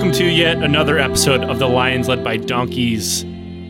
[0.00, 3.22] welcome to yet another episode of the Lions Led by Donkeys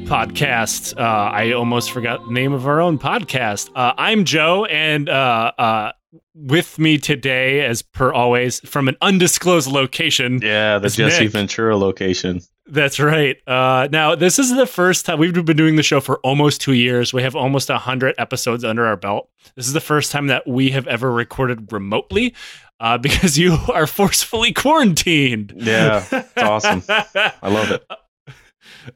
[0.05, 0.97] podcast.
[0.97, 3.69] Uh, I almost forgot the name of our own podcast.
[3.75, 5.93] Uh, I'm Joe, and uh, uh
[6.33, 10.41] with me today, as per always, from an undisclosed location.
[10.41, 11.33] Yeah, the Jesse Nick.
[11.33, 12.43] Ventura location.
[12.65, 13.37] That's right.
[13.49, 16.75] Uh, now, this is the first time we've been doing the show for almost two
[16.75, 17.13] years.
[17.13, 19.29] We have almost 100 episodes under our belt.
[19.57, 22.37] This is the first time that we have ever recorded remotely
[22.81, 25.53] uh, because you are forcefully quarantined.
[25.57, 26.83] Yeah, it's awesome.
[26.89, 27.85] I love it.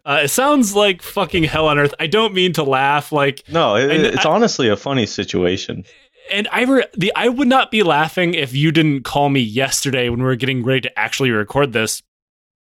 [0.04, 1.94] Uh, it sounds like fucking hell on earth.
[2.00, 3.12] I don't mean to laugh.
[3.12, 5.84] Like no, it, it's I, honestly a funny situation.
[6.32, 10.08] And I re- the I would not be laughing if you didn't call me yesterday
[10.08, 12.02] when we were getting ready to actually record this,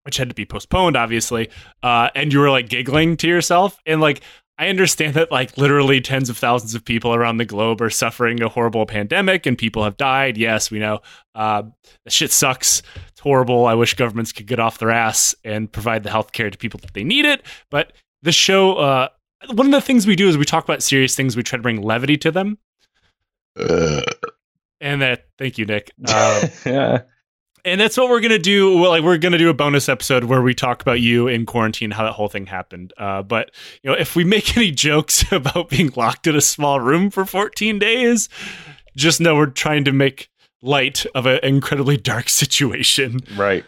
[0.04, 1.50] which had to be postponed, obviously.
[1.84, 4.22] Uh, and you were like giggling to yourself, and like
[4.60, 8.42] I understand that like literally tens of thousands of people around the globe are suffering
[8.42, 10.38] a horrible pandemic and people have died.
[10.38, 11.00] Yes, we know.
[11.34, 11.64] Uh,
[12.04, 12.84] that shit sucks.
[13.08, 13.68] It's horrible.
[13.68, 16.78] I wish governments could get off their ass and provide the health care to people
[16.82, 17.42] that they need it.
[17.72, 19.08] But the show, uh,
[19.54, 21.38] one of the things we do is we talk about serious things.
[21.38, 22.58] We try to bring levity to them.
[23.58, 24.02] Uh.
[24.82, 25.90] And that, thank you, Nick.
[26.06, 27.02] Uh, yeah
[27.66, 28.78] and that's what we're gonna do.
[28.78, 31.92] Well, Like we're gonna do a bonus episode where we talk about you in quarantine,
[31.92, 32.94] how that whole thing happened.
[32.98, 33.52] Uh, but
[33.84, 37.26] you know, if we make any jokes about being locked in a small room for
[37.26, 38.30] 14 days,
[38.96, 40.30] just know we're trying to make
[40.62, 43.20] light of an incredibly dark situation.
[43.36, 43.66] Right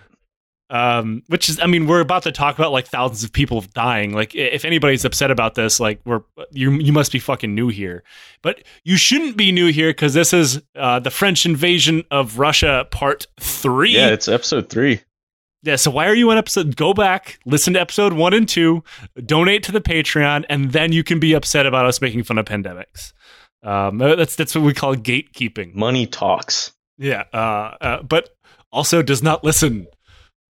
[0.72, 4.14] um, which is, I mean, we're about to talk about like thousands of people dying.
[4.14, 8.04] Like, if anybody's upset about this, like, we're you you must be fucking new here.
[8.42, 12.88] But you shouldn't be new here because this is uh, the French invasion of Russia,
[12.90, 13.92] part three.
[13.92, 15.02] Yeah, it's episode three.
[15.64, 16.76] Yeah, so why are you on episode?
[16.76, 18.84] Go back, listen to episode one and two,
[19.26, 22.46] donate to the Patreon, and then you can be upset about us making fun of
[22.46, 23.14] pandemics.
[23.62, 25.76] Um, that's that's what we call gatekeeping.
[25.76, 26.72] Money talks.
[26.98, 28.30] Yeah, uh, uh, but
[28.72, 29.86] also does not listen.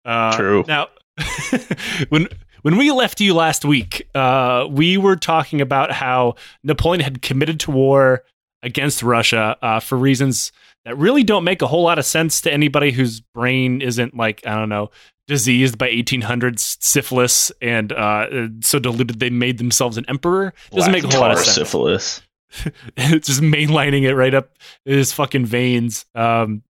[0.09, 0.65] Uh, True.
[0.67, 0.89] Now,
[2.09, 2.29] when
[2.63, 7.61] when we left you last week, uh, we were talking about how Napoleon had committed
[7.61, 8.25] to war
[8.63, 10.51] against Russia uh, for reasons
[10.85, 14.45] that really don't make a whole lot of sense to anybody whose brain isn't like
[14.47, 14.91] I don't know
[15.27, 20.55] diseased by 1800s syphilis and uh, so diluted they made themselves an emperor.
[20.71, 21.55] Doesn't Black make a whole lot of sense.
[21.55, 22.23] Syphilis.
[22.97, 24.53] just mainlining it right up
[24.87, 26.07] his fucking veins.
[26.15, 26.63] Um,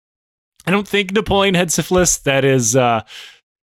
[0.68, 2.18] I don't think Napoleon had syphilis.
[2.20, 3.04] That is uh,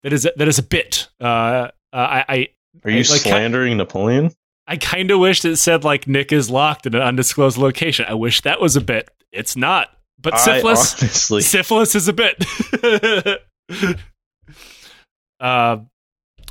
[0.02, 1.08] that is that is a bit.
[1.20, 2.48] Uh, uh, I, I
[2.84, 4.32] are you I, like, slandering Napoleon?
[4.66, 8.04] I kind of wish it said like Nick is locked in an undisclosed location.
[8.06, 9.10] I wish that was a bit.
[9.32, 9.88] It's not.
[10.20, 11.40] But syphilis, honestly...
[11.42, 12.44] syphilis is a bit.
[15.40, 15.78] uh,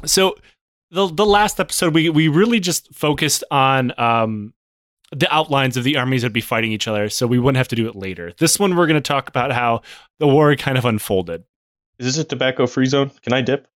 [0.03, 0.35] so
[0.89, 4.53] the the last episode we we really just focused on um
[5.15, 7.75] the outlines of the armies would be fighting each other, so we wouldn't have to
[7.75, 8.33] do it later.
[8.37, 9.81] This one, we're going to talk about how
[10.19, 11.43] the war kind of unfolded.
[11.97, 13.11] Is this a tobacco free zone?
[13.23, 13.67] Can I dip?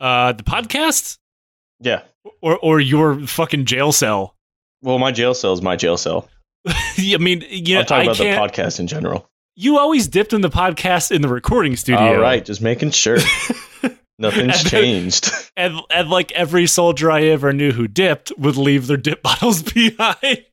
[0.00, 1.18] Uh, the podcast?
[1.80, 2.02] Yeah.
[2.40, 4.34] Or or your fucking jail cell?
[4.82, 6.28] Well, my jail cell is my jail cell.
[6.66, 9.28] I mean, yeah, I'm talking about the podcast in general.
[9.56, 12.14] You always dipped in the podcast in the recording studio.
[12.14, 13.18] All right, just making sure.
[14.18, 15.30] Nothing's and, changed.
[15.56, 19.62] And, and like every soldier I ever knew who dipped would leave their dip bottles
[19.62, 20.44] behind.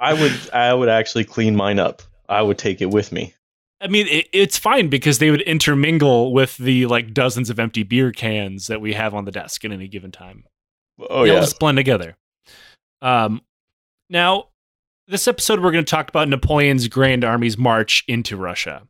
[0.00, 2.00] I would I would actually clean mine up.
[2.26, 3.34] I would take it with me.
[3.82, 7.82] I mean, it, it's fine because they would intermingle with the like dozens of empty
[7.82, 10.44] beer cans that we have on the desk at any given time.
[10.98, 12.16] Oh They'll yeah, just blend together.
[13.02, 13.42] Um,
[14.08, 14.48] now
[15.06, 18.88] this episode we're going to talk about Napoleon's Grand Army's march into Russia.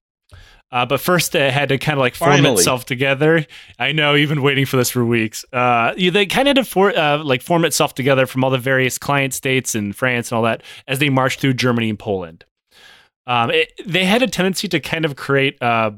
[0.73, 2.55] Uh, but first, it had to kind of like form Finally.
[2.55, 3.47] itself together.
[3.79, 5.45] I know you've been waiting for this for weeks.
[5.53, 8.59] Uh, they kind of had to for, uh, like form itself together from all the
[8.59, 12.45] various client states and France and all that as they marched through Germany and Poland.
[13.27, 15.93] Um, it, they had a tendency to kind of create uh,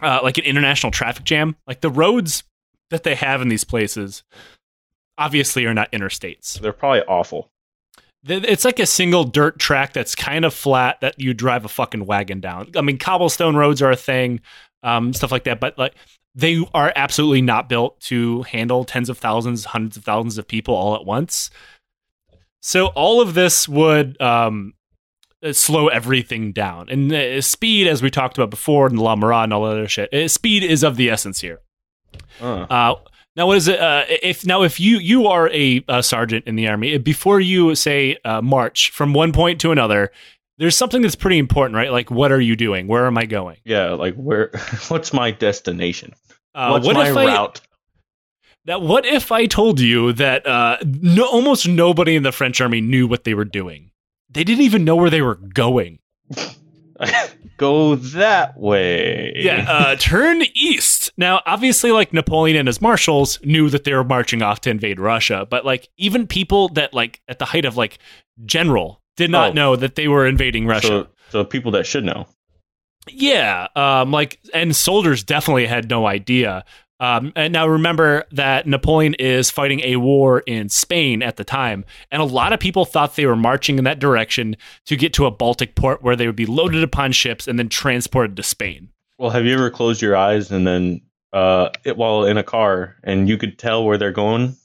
[0.00, 1.56] uh, like an international traffic jam.
[1.66, 2.44] Like the roads
[2.90, 4.22] that they have in these places
[5.16, 6.60] obviously are not interstates.
[6.60, 7.50] They're probably awful.
[8.24, 12.06] It's like a single dirt track that's kind of flat that you drive a fucking
[12.06, 12.70] wagon down.
[12.76, 14.40] I mean, cobblestone roads are a thing,
[14.82, 15.94] um, stuff like that, but like
[16.34, 20.74] they are absolutely not built to handle tens of thousands, hundreds of thousands of people
[20.74, 21.50] all at once.
[22.60, 24.74] So all of this would um,
[25.50, 26.88] slow everything down.
[26.88, 29.72] And uh, speed, as we talked about before, and the La Maraude and all that
[29.72, 31.60] other shit, uh, speed is of the essence here.
[32.70, 32.94] Uh.
[33.34, 33.80] Now, what is it?
[33.80, 37.74] Uh, if now, if you you are a, a, sergeant in the army, before you
[37.74, 40.12] say uh, march from one point to another,
[40.58, 41.90] there's something that's pretty important, right?
[41.90, 42.88] Like, what are you doing?
[42.88, 43.56] Where am I going?
[43.64, 44.50] Yeah, like where?
[44.88, 46.12] What's my destination?
[46.54, 47.60] Uh, what's what my route?
[47.64, 47.68] I,
[48.66, 52.82] now, what if I told you that uh, no, almost nobody in the French army
[52.82, 53.90] knew what they were doing?
[54.30, 56.00] They didn't even know where they were going.
[57.56, 59.32] Go that way.
[59.36, 64.04] Yeah, uh, turn east Now, obviously, like Napoleon and his marshals knew that they were
[64.04, 67.76] marching off to invade Russia, but like even people that like at the height of
[67.76, 67.98] like
[68.44, 69.52] general did not Oh.
[69.54, 70.86] know that they were invading Russia.
[70.88, 72.26] So, so people that should know.
[73.08, 76.64] Yeah, um, like, and soldiers definitely had no idea.
[77.00, 81.84] Um, and now remember that Napoleon is fighting a war in Spain at the time,
[82.12, 84.56] and a lot of people thought they were marching in that direction
[84.86, 87.68] to get to a Baltic port where they would be loaded upon ships and then
[87.68, 88.90] transported to Spain.
[89.22, 91.00] Well, have you ever closed your eyes and then
[91.32, 94.56] uh, it, while in a car and you could tell where they're going?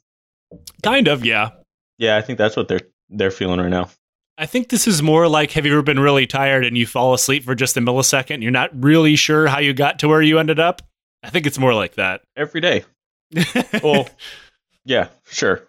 [0.81, 1.51] Kind of, yeah.
[2.00, 3.92] Yeah, I think that's what they're they're feeling right now.
[4.36, 7.13] I think this is more like have you ever been really tired and you fall
[7.13, 8.33] asleep for just a millisecond?
[8.33, 10.81] And you're not really sure how you got to where you ended up.
[11.21, 12.24] I think it's more like that.
[12.36, 12.83] Every day.
[13.83, 14.09] Well,
[14.86, 15.68] yeah, sure.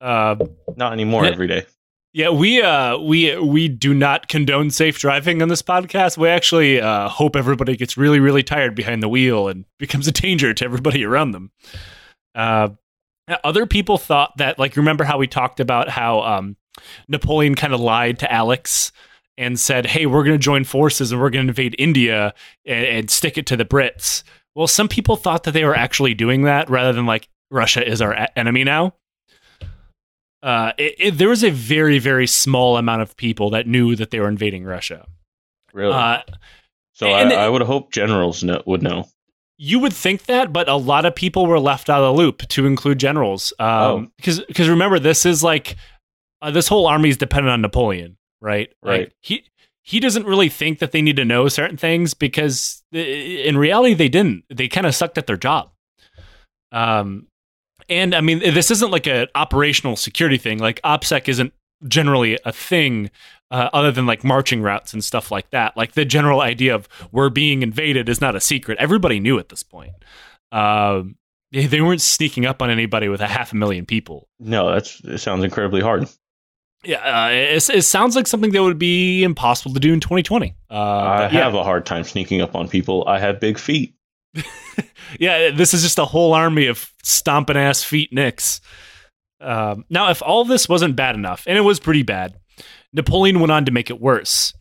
[0.00, 0.36] uh,
[0.74, 1.66] Not anymore every day.
[2.16, 6.16] Yeah, we uh we we do not condone safe driving on this podcast.
[6.16, 10.12] We actually uh hope everybody gets really really tired behind the wheel and becomes a
[10.12, 11.50] danger to everybody around them.
[12.34, 12.70] Uh
[13.44, 16.56] other people thought that like remember how we talked about how um
[17.06, 18.92] Napoleon kind of lied to Alex
[19.36, 22.32] and said, "Hey, we're going to join forces and we're going to invade India
[22.64, 24.22] and, and stick it to the Brits."
[24.54, 28.00] Well, some people thought that they were actually doing that rather than like Russia is
[28.00, 28.94] our enemy now
[30.42, 34.10] uh, it, it, there was a very very small amount of people that knew that
[34.10, 35.06] they were invading Russia.
[35.72, 35.92] Really.
[35.92, 36.22] Uh,
[36.92, 39.06] so I, I would hope generals know, would know.
[39.58, 42.46] you would think that, but a lot of people were left out of the loop,
[42.48, 43.52] to include generals.
[43.58, 43.96] Oh.
[43.96, 45.76] Um, because because remember, this is like
[46.42, 48.70] uh, this whole army is dependent on Napoleon, right?
[48.82, 49.00] Right.
[49.00, 49.44] Like, he
[49.82, 54.08] he doesn't really think that they need to know certain things because in reality they
[54.08, 54.44] didn't.
[54.50, 55.70] They kind of sucked at their job.
[56.72, 57.28] Um,
[57.88, 60.58] and I mean, this isn't like an operational security thing.
[60.58, 61.52] Like OPSEC isn't
[61.86, 63.10] generally a thing
[63.50, 65.76] uh, other than like marching routes and stuff like that.
[65.76, 68.78] Like the general idea of we're being invaded is not a secret.
[68.78, 69.92] Everybody knew at this point.
[70.52, 71.16] Um,
[71.52, 74.28] they, they weren't sneaking up on anybody with a half a million people.
[74.40, 76.08] No, that's it sounds incredibly hard.
[76.84, 80.54] Yeah, uh, it, it sounds like something that would be impossible to do in 2020.
[80.70, 81.44] Uh, I but yeah.
[81.44, 83.04] have a hard time sneaking up on people.
[83.08, 83.95] I have big feet.
[85.20, 88.60] yeah, this is just a whole army of stomping ass feet nicks.
[89.40, 92.34] Um, now, if all this wasn't bad enough, and it was pretty bad,
[92.92, 94.52] Napoleon went on to make it worse.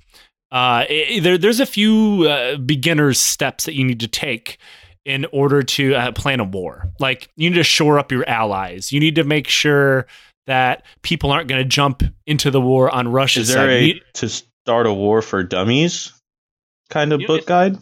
[0.51, 4.57] Uh, it- there, there's a few uh, beginner's steps that you need to take
[5.05, 6.91] in order to uh, plan a war.
[6.99, 8.91] Like, you need to shore up your allies.
[8.91, 10.07] You need to make sure
[10.47, 13.95] that people aren't going to jump into the war on Russia's Is there side.
[13.97, 16.11] a to start a war for dummies
[16.89, 17.77] kind of book guide?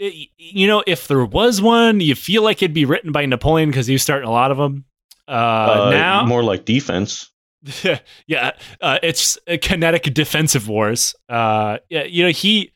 [0.00, 3.70] It- you know, if there was one, you feel like it'd be written by Napoleon
[3.70, 4.84] because he was starting a lot of them.
[5.28, 7.30] Uh, Uh, now, more like defense.
[8.26, 11.14] yeah, uh, it's kinetic defensive wars.
[11.28, 12.72] Uh, yeah, you know he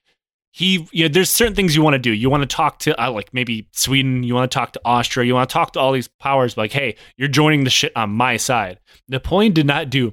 [0.52, 0.86] he.
[0.92, 2.12] You know, there's certain things you want to do.
[2.12, 4.22] You want to talk to uh, like maybe Sweden.
[4.22, 5.26] You want to talk to Austria.
[5.26, 6.56] You want to talk to all these powers.
[6.56, 8.78] Like, hey, you're joining the shit on my side.
[9.08, 10.12] Napoleon did not do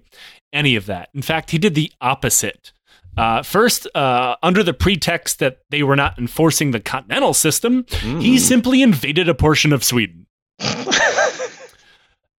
[0.54, 1.10] any of that.
[1.14, 2.72] In fact, he did the opposite.
[3.18, 8.36] Uh, first, uh, under the pretext that they were not enforcing the continental system, he
[8.38, 8.40] Mm.
[8.40, 10.26] simply invaded a portion of Sweden.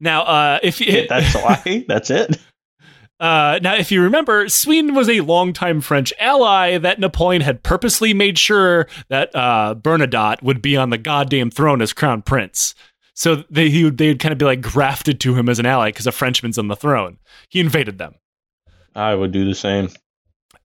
[0.01, 1.85] Now, uh, if you, that's why.
[1.87, 2.37] That's it.
[3.21, 8.13] uh, now, if you remember, Sweden was a longtime French ally that Napoleon had purposely
[8.13, 12.75] made sure that uh, Bernadotte would be on the goddamn throne as crown prince.
[13.15, 15.91] So they he would, they'd kind of be like grafted to him as an ally
[15.91, 17.19] because a Frenchman's on the throne.
[17.49, 18.15] He invaded them.
[18.97, 19.89] I would do the same.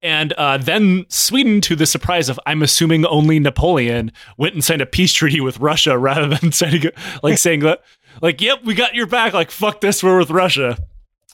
[0.01, 4.81] And uh, then Sweden, to the surprise of, I'm assuming only Napoleon, went and signed
[4.81, 6.83] a peace treaty with Russia rather than signing,
[7.23, 7.81] like saying, that,
[8.21, 9.33] like, yep, we got your back.
[9.33, 10.77] Like, fuck this, we're with Russia.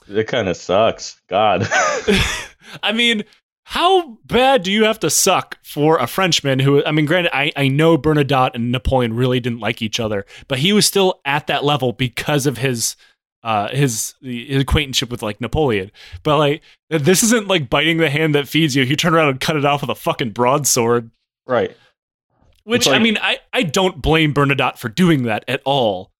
[0.08, 1.20] It kind of sucks.
[1.28, 1.68] God.
[2.82, 3.24] I mean,
[3.64, 7.50] how bad do you have to suck for a Frenchman who, I mean, granted, I,
[7.56, 11.46] I know Bernadotte and Napoleon really didn't like each other, but he was still at
[11.46, 12.96] that level because of his.
[13.44, 15.90] Uh, his his acquaintanceship with like Napoleon,
[16.22, 18.84] but like this isn't like biting the hand that feeds you.
[18.86, 21.10] He turned around and cut it off with a fucking broadsword.
[21.46, 21.76] right.
[22.64, 26.10] Which like- I mean, I, I don't blame Bernadotte for doing that at all.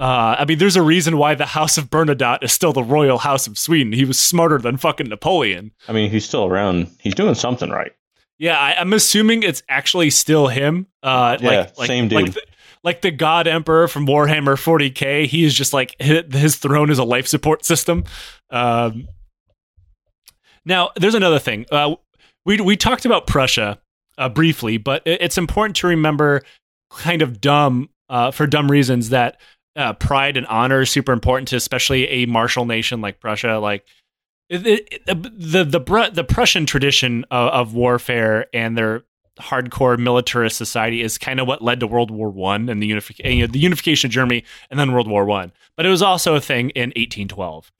[0.00, 3.18] Uh, I mean, there's a reason why the House of Bernadotte is still the royal
[3.18, 3.92] house of Sweden.
[3.92, 5.72] He was smarter than fucking Napoleon.
[5.86, 6.88] I mean, he's still around.
[6.98, 7.92] He's doing something right.
[8.38, 10.86] Yeah, I, I'm assuming it's actually still him.
[11.02, 12.34] Uh, Yeah, like, like, same like dude.
[12.34, 12.42] the,
[12.84, 15.26] like the God Emperor from Warhammer 40k.
[15.26, 18.04] He is just like his, throne is a life support system.
[18.50, 19.08] Um,
[20.64, 21.66] now, there's another thing.
[21.70, 21.96] Uh,
[22.44, 23.80] we we talked about Prussia
[24.18, 26.42] uh, briefly, but it's important to remember,
[26.90, 29.40] kind of dumb uh, for dumb reasons, that
[29.76, 33.58] uh, pride and honor is super important to especially a martial nation like Prussia.
[33.58, 33.84] Like
[34.48, 39.04] it, it, the the the the Prussian tradition of, of warfare and their
[39.42, 43.24] hardcore militarist society is kind of what led to World War One and the, unific-
[43.24, 45.52] you know, the unification of Germany and then World War One.
[45.76, 47.70] But it was also a thing in 1812.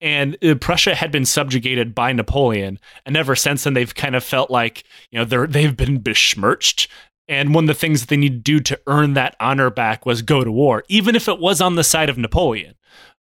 [0.00, 4.22] And uh, Prussia had been subjugated by Napoleon, and ever since then they've kind of
[4.22, 6.88] felt like you know they're they've been besmirched.
[7.26, 10.04] And one of the things that they need to do to earn that honor back
[10.04, 12.74] was go to war, even if it was on the side of Napoleon,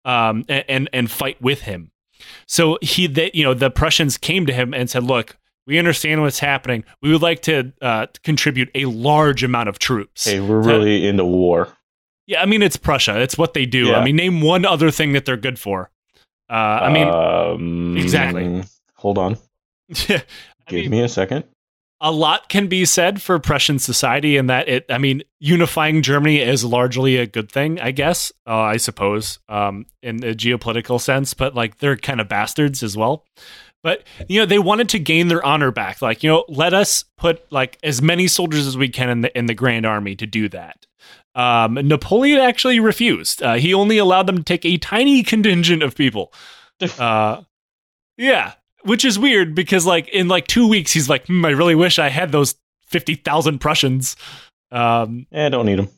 [0.05, 1.91] um, and, and and fight with him.
[2.47, 5.37] So he, they, you know, the Prussians came to him and said, "Look,
[5.67, 6.83] we understand what's happening.
[7.01, 10.25] We would like to uh, contribute a large amount of troops.
[10.25, 11.69] Hey, we're to- really into war.
[12.27, 13.19] yeah, I mean, it's Prussia.
[13.19, 13.87] It's what they do.
[13.87, 13.97] Yeah.
[13.99, 15.89] I mean, name one other thing that they're good for.
[16.49, 18.63] Uh, I mean, um, exactly.
[18.95, 19.37] Hold on.
[19.93, 20.23] Give
[20.69, 21.45] mean, me a second.
[22.01, 26.39] a lot can be said for Prussian society in that it, I mean, unifying Germany
[26.39, 31.33] is largely a good thing, I guess, uh, I suppose, um, in a geopolitical sense,
[31.33, 33.25] but like they're kind of bastards as well.
[33.83, 36.01] But, you know, they wanted to gain their honor back.
[36.01, 39.37] Like, you know, let us put like as many soldiers as we can in the,
[39.37, 40.85] in the Grand Army to do that.
[41.33, 43.41] Um, Napoleon actually refused.
[43.41, 46.33] Uh, he only allowed them to take a tiny contingent of people.
[46.97, 47.43] Uh,
[48.17, 51.75] yeah, which is weird because like in like two weeks he's like, hmm, I really
[51.75, 52.55] wish I had those
[52.87, 54.15] fifty thousand Prussians.
[54.71, 55.89] Um, Eh, don't need them.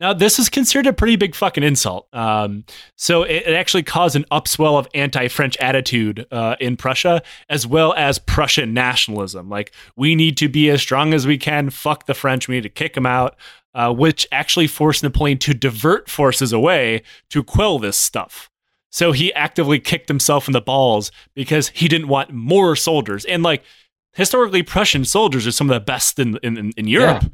[0.00, 2.08] Now this is considered a pretty big fucking insult.
[2.12, 2.64] Um,
[2.96, 7.94] so it, it actually caused an upswell of anti-French attitude uh, in Prussia, as well
[7.94, 9.48] as Prussian nationalism.
[9.48, 11.70] Like we need to be as strong as we can.
[11.70, 12.48] Fuck the French.
[12.48, 13.36] We need to kick them out.
[13.76, 18.48] Uh, which actually forced Napoleon to divert forces away to quell this stuff.
[18.92, 23.24] So he actively kicked himself in the balls because he didn't want more soldiers.
[23.24, 23.64] And like
[24.12, 27.24] historically, Prussian soldiers are some of the best in in, in Europe.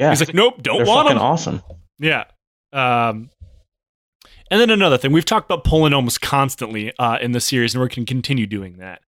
[0.00, 1.24] Yeah, He's like, nope, don't they're want fucking them.
[1.24, 1.62] awesome.
[1.98, 2.24] Yeah.
[2.72, 3.30] Um,
[4.50, 7.80] and then another thing, we've talked about Poland almost constantly uh, in the series, and
[7.80, 9.00] we're going to continue doing that.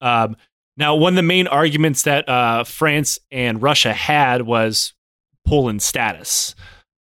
[0.00, 0.36] Um,
[0.76, 4.92] now, one of the main arguments that uh, France and Russia had was
[5.46, 6.54] Poland status.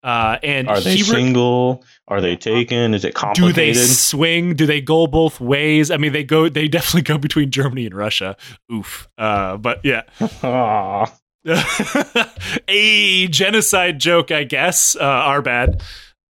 [0.03, 1.83] Uh, and Are they he re- single?
[2.09, 2.93] Are they taken?
[2.93, 3.55] Is it complicated?
[3.55, 4.53] do they swing?
[4.53, 5.89] Do they go both ways?
[5.89, 6.49] I mean, they go.
[6.49, 8.35] They definitely go between Germany and Russia.
[8.71, 9.07] Oof.
[9.17, 10.03] Uh, but yeah.
[12.67, 14.95] a genocide joke, I guess.
[14.95, 15.81] Uh, our bad.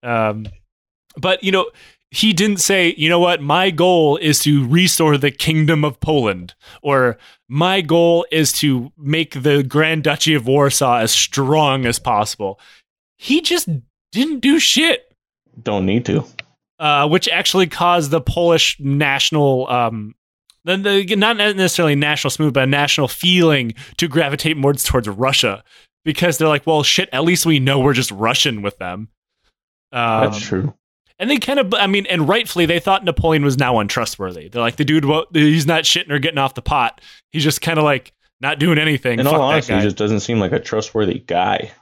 [0.02, 0.46] Um,
[1.16, 1.70] but you know,
[2.14, 6.54] he didn't say, you know what, my goal is to restore the kingdom of Poland,
[6.80, 7.18] or
[7.48, 12.60] my goal is to make the Grand Duchy of Warsaw as strong as possible.
[13.16, 13.68] He just
[14.12, 15.12] didn't do shit.
[15.60, 16.24] Don't need to.
[16.78, 20.14] Uh, which actually caused the Polish national, um,
[20.64, 25.62] the, the, not necessarily national smooth, but a national feeling to gravitate more towards Russia
[26.04, 29.08] because they're like, well, shit, at least we know we're just Russian with them.
[29.92, 30.74] Um, That's true.
[31.18, 34.48] and they kind of, I mean, and rightfully, they thought Napoleon was now untrustworthy.
[34.48, 37.00] They're like, the dude, well, he's not shitting or getting off the pot.
[37.30, 39.20] He's just kind of like not doing anything.
[39.20, 41.72] In Fuck all honesty, he just doesn't seem like a trustworthy guy.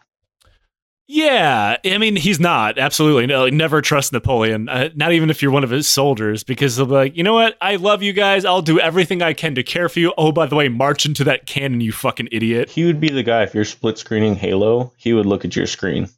[1.14, 3.46] Yeah, I mean, he's not absolutely no.
[3.46, 6.92] Never trust Napoleon, uh, not even if you're one of his soldiers, because they'll be
[6.92, 7.54] like, you know what?
[7.60, 8.46] I love you guys.
[8.46, 10.14] I'll do everything I can to care for you.
[10.16, 12.70] Oh, by the way, march into that cannon, you fucking idiot.
[12.70, 14.94] He would be the guy if you're split screening Halo.
[14.96, 16.08] He would look at your screen.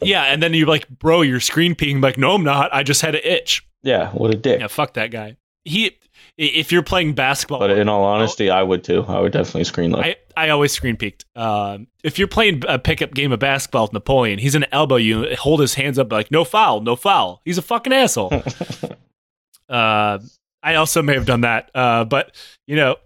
[0.00, 2.00] Yeah, and then you're like, bro, your screen peeking.
[2.00, 2.72] Like, no, I'm not.
[2.72, 3.68] I just had an itch.
[3.82, 4.60] Yeah, what a dick.
[4.60, 5.36] Yeah, fuck that guy.
[5.64, 5.98] He,
[6.36, 9.04] if you're playing basketball, But in all honesty, I would too.
[9.06, 10.04] I would definitely screen look.
[10.04, 11.24] I, I always screen peeked.
[11.36, 15.34] Um, if you're playing a pickup game of basketball with Napoleon, he's gonna elbow you,
[15.36, 17.40] hold his hands up like no foul, no foul.
[17.44, 18.32] He's a fucking asshole.
[19.68, 20.18] uh,
[20.62, 22.34] I also may have done that, uh, but
[22.66, 22.96] you know,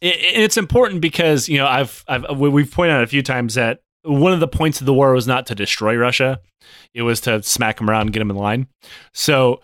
[0.00, 3.54] it, it's important because you know I've I've we- we've pointed out a few times
[3.54, 6.40] that one of the points of the war was not to destroy Russia;
[6.94, 8.66] it was to smack him around and get him in line.
[9.12, 9.60] So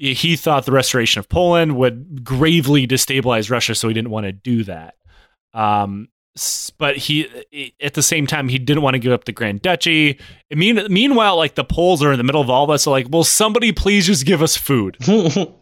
[0.00, 4.32] he thought the restoration of Poland would gravely destabilize Russia, so he didn't want to
[4.32, 4.94] do that.
[5.52, 6.08] Um,
[6.78, 7.28] but he,
[7.82, 10.18] at the same time, he didn't want to give up the Grand Duchy.
[10.50, 13.08] I mean, meanwhile, like the Poles are in the middle of all this, so like,
[13.10, 14.96] will somebody please just give us food?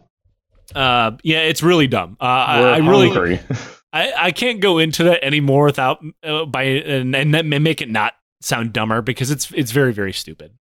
[0.75, 2.15] Uh, yeah, it's really dumb.
[2.21, 3.39] Uh, I, We're I really, hungry.
[3.93, 8.13] I, I can't go into that anymore without uh, by and, and make it not
[8.41, 10.51] sound dumber because it's it's very very stupid.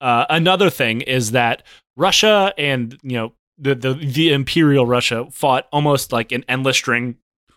[0.00, 1.62] Uh, another thing is that
[1.96, 7.16] Russia and you know the, the the imperial Russia fought almost like an endless string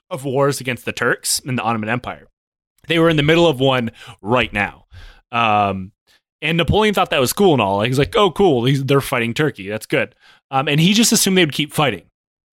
[0.10, 2.28] of wars against the Turks and the Ottoman Empire.
[2.88, 4.86] They were in the middle of one right now.
[5.32, 5.94] Um,
[6.42, 7.82] and Napoleon thought that was cool and all.
[7.82, 8.66] He's like, "Oh, cool!
[8.66, 9.70] He's, they're fighting Turkey.
[9.70, 10.14] That's good."
[10.52, 12.04] Um, and he just assumed they would keep fighting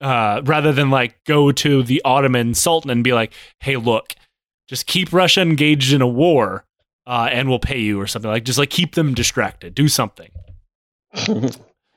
[0.00, 4.14] uh, rather than like go to the Ottoman Sultan and be like, "Hey, look,
[4.68, 6.64] just keep Russia engaged in a war,
[7.10, 9.74] uh, and we'll pay you or something." Like, just like keep them distracted.
[9.74, 10.30] Do something.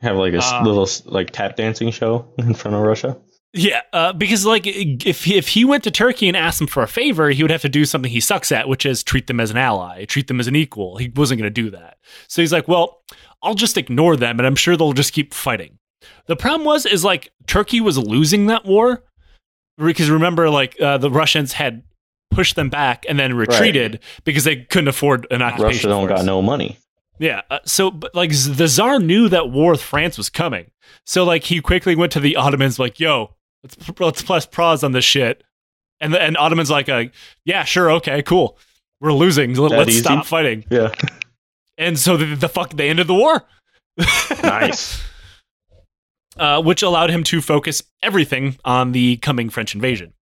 [0.02, 3.18] Have like a Uh, little like tap dancing show in front of Russia.
[3.56, 6.82] Yeah, uh, because like if he, if he went to Turkey and asked them for
[6.84, 9.40] a favor, he would have to do something he sucks at, which is treat them
[9.40, 10.98] as an ally, treat them as an equal.
[10.98, 11.98] He wasn't going to do that.
[12.28, 13.04] So he's like, well,
[13.44, 15.78] I'll just ignore them, and I'm sure they'll just keep fighting.
[16.26, 19.04] The problem was is like Turkey was losing that war
[19.78, 21.84] because remember, like uh, the Russians had
[22.34, 25.66] pushed them back and then retreated because they couldn't afford an occupation.
[25.68, 26.20] Russia don't force.
[26.20, 26.78] got no money.
[27.20, 27.42] Yeah.
[27.50, 30.72] Uh, so, but like the Tsar knew that war with France was coming.
[31.06, 34.92] So, like, he quickly went to the Ottomans, like, yo, let's, let's press pause on
[34.92, 35.44] this shit.
[36.00, 37.06] And the and Ottomans, like, uh,
[37.46, 38.58] yeah, sure, okay, cool.
[39.00, 39.54] We're losing.
[39.56, 40.02] Let, let's easy?
[40.02, 40.66] stop fighting.
[40.70, 40.94] Yeah,
[41.78, 43.44] And so the, the fuck, they ended the war.
[44.44, 45.02] nice.
[46.38, 50.14] uh, which allowed him to focus everything on the coming French invasion.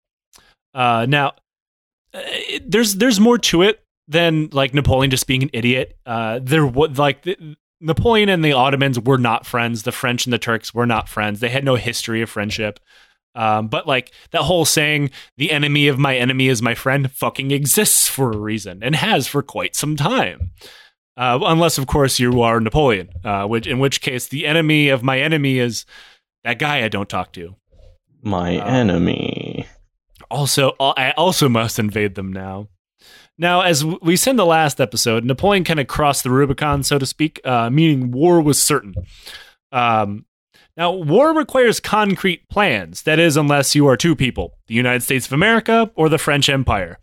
[0.75, 1.33] Uh, now,
[2.15, 5.97] uh, it- there's there's more to it than like Napoleon just being an idiot.
[6.05, 9.85] Uh, there was like the, Napoleon and the Ottomans were not friends.
[9.85, 11.41] The French and the Turks were not friends.
[11.41, 12.79] They had no history of friendship.
[13.37, 17.53] Um, but like that whole saying, "The enemy of my enemy is my friend," fucking
[17.53, 20.51] exists for a reason and has for quite some time.
[21.17, 25.03] Uh, unless, of course, you are Napoleon, uh, which in which case the enemy of
[25.05, 25.85] my enemy is
[26.45, 27.55] that guy I don't talk to.
[28.23, 29.67] My Uh, enemy.
[30.31, 32.69] Also, I also must invade them now.
[33.39, 37.07] Now, as we in the last episode, Napoleon kind of crossed the Rubicon, so to
[37.07, 38.95] speak, uh, meaning war was certain.
[39.73, 40.27] Um,
[40.77, 43.03] now, war requires concrete plans.
[43.03, 46.49] That is, unless you are two people the United States of America or the French
[46.49, 46.99] Empire.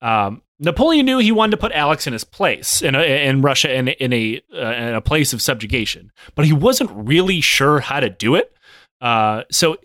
[0.00, 3.74] Um, Napoleon knew he wanted to put Alex in his place in, a, in Russia
[3.74, 8.00] in, in, a, uh, in a place of subjugation, but he wasn't really sure how
[8.00, 8.54] to do it.
[9.00, 9.76] Uh, so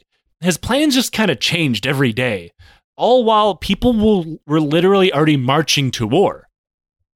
[0.42, 2.51] his plans just kind of changed every day,
[2.98, 6.48] all while people will, were literally already marching to war.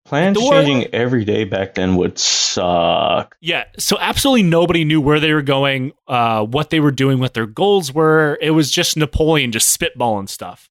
[0.06, 3.36] Plans war- changing every day back then would suck.
[3.42, 7.34] Yeah, so absolutely nobody knew where they were going, uh, what they were doing, what
[7.36, 8.38] their goals were.
[8.42, 10.70] It was just Napoleon just spitballing stuff.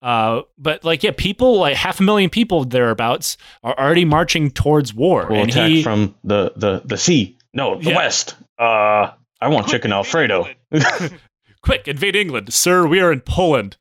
[0.00, 4.94] Uh, but like, yeah, people like half a million people thereabouts are already marching towards
[4.94, 7.36] war, We'll and attack he from the, the, the sea.
[7.52, 7.96] No, the Yeah.
[7.96, 8.36] west.
[8.58, 10.48] Uh, I want chicken Alfredo.
[11.62, 12.86] quick invade England, sir.
[12.86, 13.76] We are in Poland.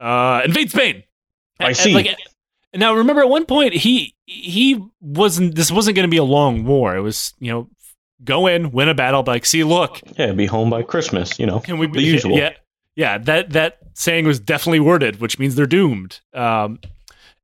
[0.00, 1.04] Uh, invade Spain.
[1.60, 1.94] I And- see.
[1.96, 2.16] and, like,
[2.74, 5.54] now, remember at one point he he wasn't.
[5.54, 6.96] This wasn't going to be a long war.
[6.96, 7.68] It was you know
[8.24, 11.38] go in, win a battle, but like see, look, yeah, be home by Christmas.
[11.38, 12.36] You know, can we the usual.
[12.38, 12.52] Yeah,
[12.96, 13.18] yeah.
[13.18, 16.20] That that saying was definitely worded, which means they're doomed.
[16.32, 16.78] Um,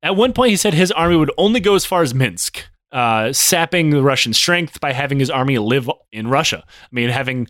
[0.01, 3.31] at one point, he said his army would only go as far as Minsk, uh,
[3.31, 6.63] sapping the Russian strength by having his army live in Russia.
[6.67, 7.47] I mean, having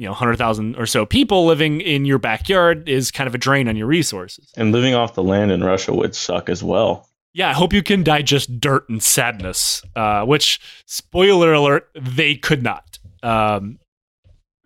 [0.00, 3.38] you know hundred thousand or so people living in your backyard is kind of a
[3.38, 4.50] drain on your resources.
[4.56, 7.06] And living off the land in Russia would suck as well.
[7.34, 9.82] Yeah, I hope you can digest dirt and sadness.
[9.94, 12.98] Uh, which, spoiler alert, they could not.
[13.22, 13.78] Um,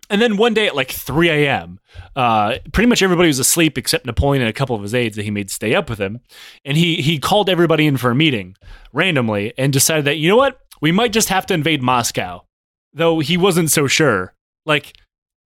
[0.09, 1.79] and then one day at like 3 a.m.,
[2.15, 5.23] uh, pretty much everybody was asleep except Napoleon and a couple of his aides that
[5.23, 6.21] he made stay up with him.
[6.63, 8.55] And he he called everybody in for a meeting
[8.93, 12.45] randomly and decided that you know what, we might just have to invade Moscow,
[12.93, 14.33] though he wasn't so sure.
[14.65, 14.93] Like.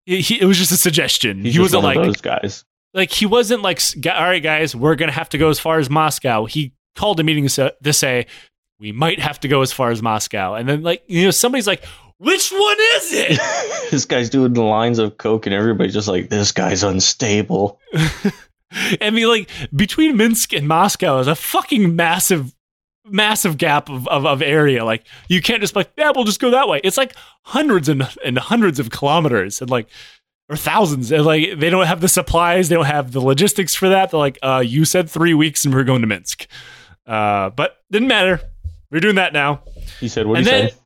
[0.06, 1.44] He, he- it was just a suggestion.
[1.44, 2.64] He's he wasn't like those guys.
[2.94, 5.90] like he wasn't like all right guys we're gonna have to go as far as
[5.90, 8.26] moscow he called a meeting to say
[8.78, 11.66] we might have to go as far as moscow and then like you know somebody's
[11.66, 11.84] like
[12.18, 16.30] which one is it this guy's doing the lines of coke, and everybody's just like,
[16.30, 17.78] "This guy's unstable."
[19.00, 22.54] i mean like between minsk and moscow is a fucking massive
[23.08, 24.84] massive gap of, of, of area.
[24.84, 26.80] Like you can't just like yeah we'll just go that way.
[26.84, 29.88] It's like hundreds and, and hundreds of kilometers and like
[30.48, 31.10] or thousands.
[31.12, 32.68] And like they don't have the supplies.
[32.68, 34.10] They don't have the logistics for that.
[34.10, 36.46] They're like uh you said three weeks and we're going to minsk.
[37.06, 38.40] Uh but didn't matter.
[38.90, 39.62] We're doing that now.
[40.00, 40.76] He said, "What do you then- say?"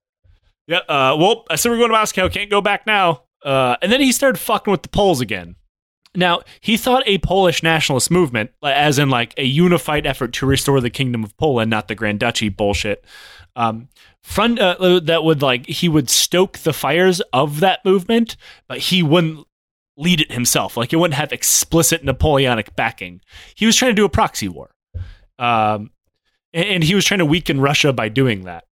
[0.66, 2.28] yeah uh well i said we're going to moscow.
[2.28, 3.22] Can't go back now.
[3.44, 5.56] Uh and then he started fucking with the poles again
[6.14, 10.80] now he thought a polish nationalist movement as in like a unified effort to restore
[10.80, 13.04] the kingdom of poland not the grand duchy bullshit
[13.56, 13.88] um
[14.22, 18.36] front uh, that would like he would stoke the fires of that movement
[18.68, 19.46] but he wouldn't
[19.96, 20.78] lead it himself.
[20.78, 23.20] Like it wouldn't have explicit napoleonic backing.
[23.54, 24.70] He was trying to do a proxy war
[25.40, 25.90] um
[26.52, 28.64] and, and he was trying to weaken russia by doing that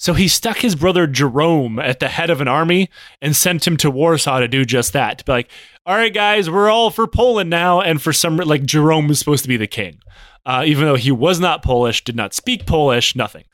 [0.00, 2.88] so he stuck his brother Jerome at the head of an army
[3.20, 5.18] and sent him to Warsaw to do just that.
[5.18, 5.50] To be like,
[5.84, 7.82] all right, guys, we're all for Poland now.
[7.82, 10.00] And for some, like Jerome was supposed to be the king,
[10.46, 13.44] uh, even though he was not Polish, did not speak Polish, nothing.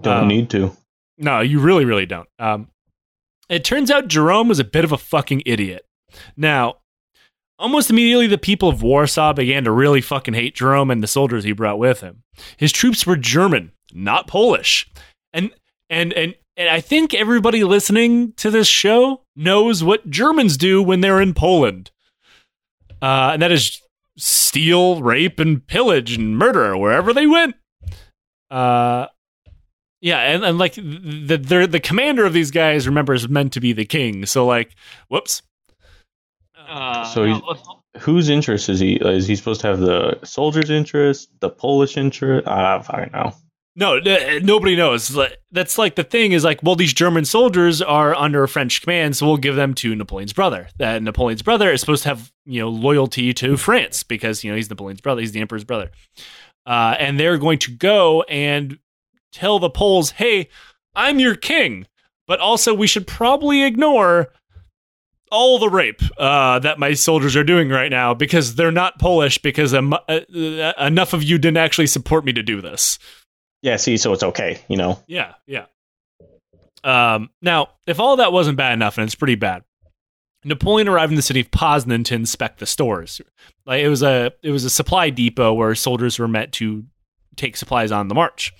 [0.00, 0.76] Don't um, need to.
[1.18, 2.28] No, you really, really don't.
[2.40, 2.66] Um,
[3.48, 5.86] it turns out Jerome was a bit of a fucking idiot.
[6.36, 6.78] Now,
[7.60, 11.44] almost immediately, the people of Warsaw began to really fucking hate Jerome and the soldiers
[11.44, 12.24] he brought with him.
[12.56, 14.90] His troops were German, not Polish,
[15.32, 15.52] and
[15.90, 21.00] and and and I think everybody listening to this show knows what Germans do when
[21.02, 21.90] they're in Poland.
[23.02, 23.80] uh, and that is
[24.16, 27.54] steal, rape, and pillage and murder wherever they went.
[28.50, 29.06] Uh,
[30.02, 33.60] yeah, and, and like the the the commander of these guys, remember, is meant to
[33.60, 34.24] be the king.
[34.26, 34.74] So like,
[35.08, 35.42] whoops.
[36.56, 37.42] Uh, So now,
[37.98, 38.94] Whose interest is he?
[38.94, 42.46] Is he supposed to have the soldiers' interest, the Polish interest?
[42.46, 43.32] I don't know.
[43.76, 45.16] No, n- nobody knows.
[45.52, 49.26] That's like the thing is like, well, these German soldiers are under French command, so
[49.26, 50.68] we'll give them to Napoleon's brother.
[50.78, 54.56] That Napoleon's brother is supposed to have you know loyalty to France because you know
[54.56, 55.90] he's Napoleon's brother, he's the emperor's brother,
[56.66, 58.78] uh, and they're going to go and
[59.32, 60.48] tell the Poles, hey,
[60.94, 61.86] I'm your king,
[62.26, 64.32] but also we should probably ignore
[65.30, 69.38] all the rape uh, that my soldiers are doing right now because they're not Polish
[69.38, 72.98] because um, uh, uh, enough of you didn't actually support me to do this.
[73.62, 75.02] Yeah, see, so it's okay, you know.
[75.06, 75.66] Yeah, yeah.
[76.82, 79.64] Um, now, if all that wasn't bad enough, and it's pretty bad,
[80.44, 83.20] Napoleon arrived in the city of Poznan to inspect the stores.
[83.66, 86.84] Like it was a it was a supply depot where soldiers were meant to
[87.36, 88.52] take supplies on the march.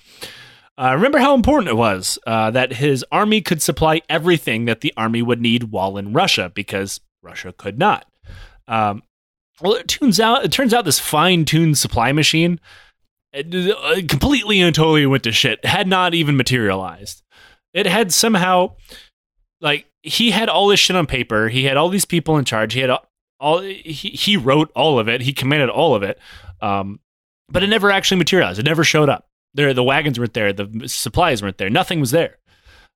[0.77, 4.93] Uh, remember how important it was uh, that his army could supply everything that the
[4.95, 8.05] army would need while in Russia because Russia could not.
[8.67, 9.03] Um,
[9.61, 12.59] well, it turns out it turns out this fine-tuned supply machine
[13.33, 15.63] it, completely and totally went to shit.
[15.65, 17.23] Had not even materialized.
[17.73, 18.75] It had somehow
[19.61, 21.47] like he had all this shit on paper.
[21.49, 22.73] He had all these people in charge.
[22.73, 23.05] He had all,
[23.39, 25.21] all he, he wrote all of it.
[25.21, 26.19] He commanded all of it.
[26.61, 26.99] Um,
[27.49, 28.59] but it never actually materialized.
[28.59, 29.27] It never showed up.
[29.53, 30.53] There, the wagons weren't there.
[30.53, 31.69] The supplies weren't there.
[31.69, 32.37] Nothing was there.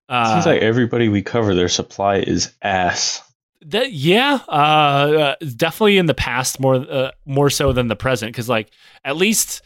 [0.08, 3.22] Uh, Seems like everybody we cover, their supply is ass.
[3.66, 8.32] that yeah, uh, uh, definitely in the past more uh, more so than the present
[8.32, 8.70] because like
[9.04, 9.62] at least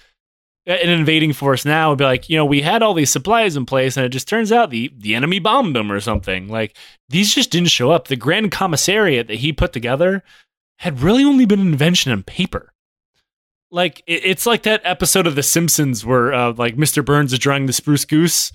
[0.69, 3.65] an invading force now would be like you know we had all these supplies in
[3.65, 6.77] place and it just turns out the the enemy bombed them or something like
[7.09, 8.07] these just didn't show up.
[8.07, 10.23] The grand commissariat that he put together
[10.77, 12.71] had really only been an invention on paper.
[13.71, 17.03] Like it, it's like that episode of The Simpsons where uh, like Mr.
[17.03, 18.51] Burns is drawing the spruce goose,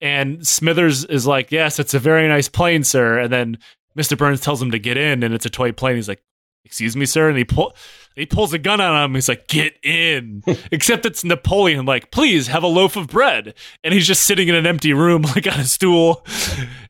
[0.00, 3.58] and Smithers is like, "Yes, it's a very nice plane, sir," and then
[3.96, 4.16] Mr.
[4.16, 5.96] Burns tells him to get in, and it's a toy plane.
[5.96, 6.22] He's like,
[6.66, 7.74] "Excuse me, sir," and he pull
[8.16, 9.14] he pulls a gun on him.
[9.14, 11.86] He's like, "Get in!" Except it's Napoleon.
[11.86, 15.22] Like, please have a loaf of bread, and he's just sitting in an empty room,
[15.36, 16.26] like on a stool,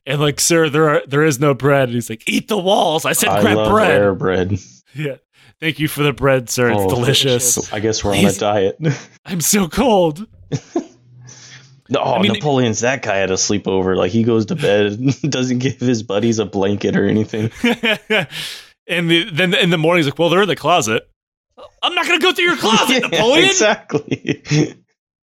[0.06, 3.04] and like, "Sir, there are there is no bread." And he's like, "Eat the walls."
[3.04, 4.58] I said, I "Grab love bread." air bread.
[4.94, 5.16] Yeah,
[5.60, 6.70] thank you for the bread, sir.
[6.70, 7.70] It's Oh, delicious.
[7.70, 8.78] I guess we're on a diet.
[9.26, 10.26] I'm so cold.
[11.90, 13.94] No, I mean- Napoleon's that guy at a sleepover.
[13.94, 17.50] Like he goes to bed, doesn't give his buddies a blanket or anything.
[18.88, 21.09] And the, then in the morning, he's like, "Well, they're in the closet."
[21.83, 23.44] I'm not gonna go through your closet, Yeah, Napoleon.
[23.46, 24.42] exactly.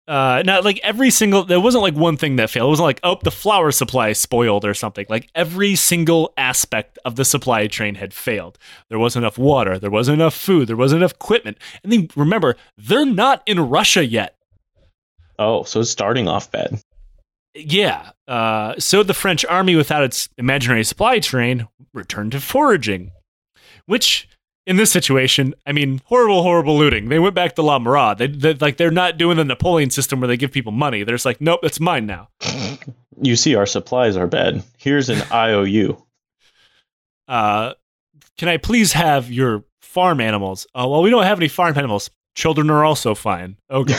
[0.07, 1.45] Uh, not like every single.
[1.45, 2.67] There wasn't like one thing that failed.
[2.67, 5.05] It wasn't like oh the flour supply spoiled or something.
[5.07, 8.57] Like every single aspect of the supply chain had failed.
[8.89, 9.79] There wasn't enough water.
[9.79, 10.67] There wasn't enough food.
[10.67, 11.59] There wasn't enough equipment.
[11.83, 14.35] And then remember, they're not in Russia yet.
[15.39, 16.81] oh, so it's starting off bad.
[17.53, 18.09] Yeah.
[18.27, 23.11] Uh, so the French army, without its imaginary supply train, returned to foraging,
[23.85, 24.27] which
[24.67, 27.09] in this situation, I mean, horrible, horrible looting.
[27.09, 28.19] They went back to La Maraude.
[28.19, 31.03] They, they like they're not doing the Napoleon system where they give people money.
[31.03, 32.29] They're just like, nope, that's mine now.
[33.23, 34.63] You see, our supplies are bad.
[34.79, 36.03] Here's an IOU.
[37.27, 37.73] Uh,
[38.37, 40.65] can I please have your farm animals?
[40.73, 42.09] Oh, well, we don't have any farm animals.
[42.33, 43.57] Children are also fine.
[43.69, 43.95] Okay.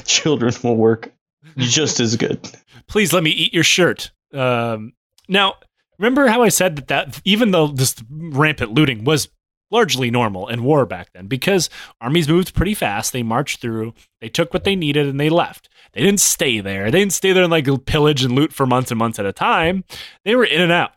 [0.04, 1.12] Children will work
[1.56, 2.46] just as good.
[2.88, 4.10] please let me eat your shirt.
[4.34, 4.92] Um,
[5.28, 5.54] now,
[5.98, 9.28] remember how I said that, that even though this rampant looting was
[9.70, 11.68] largely normal in war back then, because
[12.00, 15.68] armies moved pretty fast, they marched through, they took what they needed, and they left.
[15.92, 16.90] They didn't stay there.
[16.90, 19.32] They didn't stay there and like pillage and loot for months and months at a
[19.32, 19.84] time.
[20.24, 20.92] They were in and out.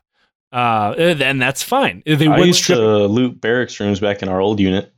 [0.51, 2.03] Uh, and that's fine.
[2.05, 2.77] They I used strip.
[2.77, 4.93] to loot barracks rooms back in our old unit.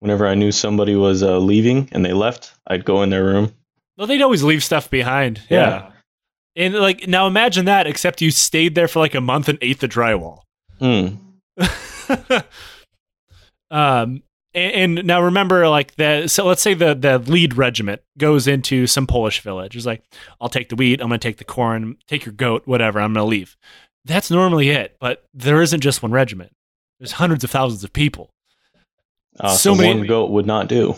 [0.00, 3.52] Whenever I knew somebody was uh, leaving and they left, I'd go in their room.
[3.96, 5.40] Well, they'd always leave stuff behind.
[5.48, 5.90] Yeah.
[6.58, 7.86] And like now, imagine that.
[7.86, 10.40] Except you stayed there for like a month and ate the drywall.
[10.78, 11.14] Hmm.
[13.70, 14.22] um
[14.54, 18.86] and, and now remember like the so let's say the the lead regiment goes into
[18.86, 20.02] some polish village it's like
[20.40, 23.26] i'll take the wheat i'm gonna take the corn take your goat whatever i'm gonna
[23.26, 23.56] leave
[24.04, 26.52] that's normally it but there isn't just one regiment
[26.98, 28.30] there's hundreds of thousands of people
[29.38, 30.96] Uh, So so many- one goat would not do.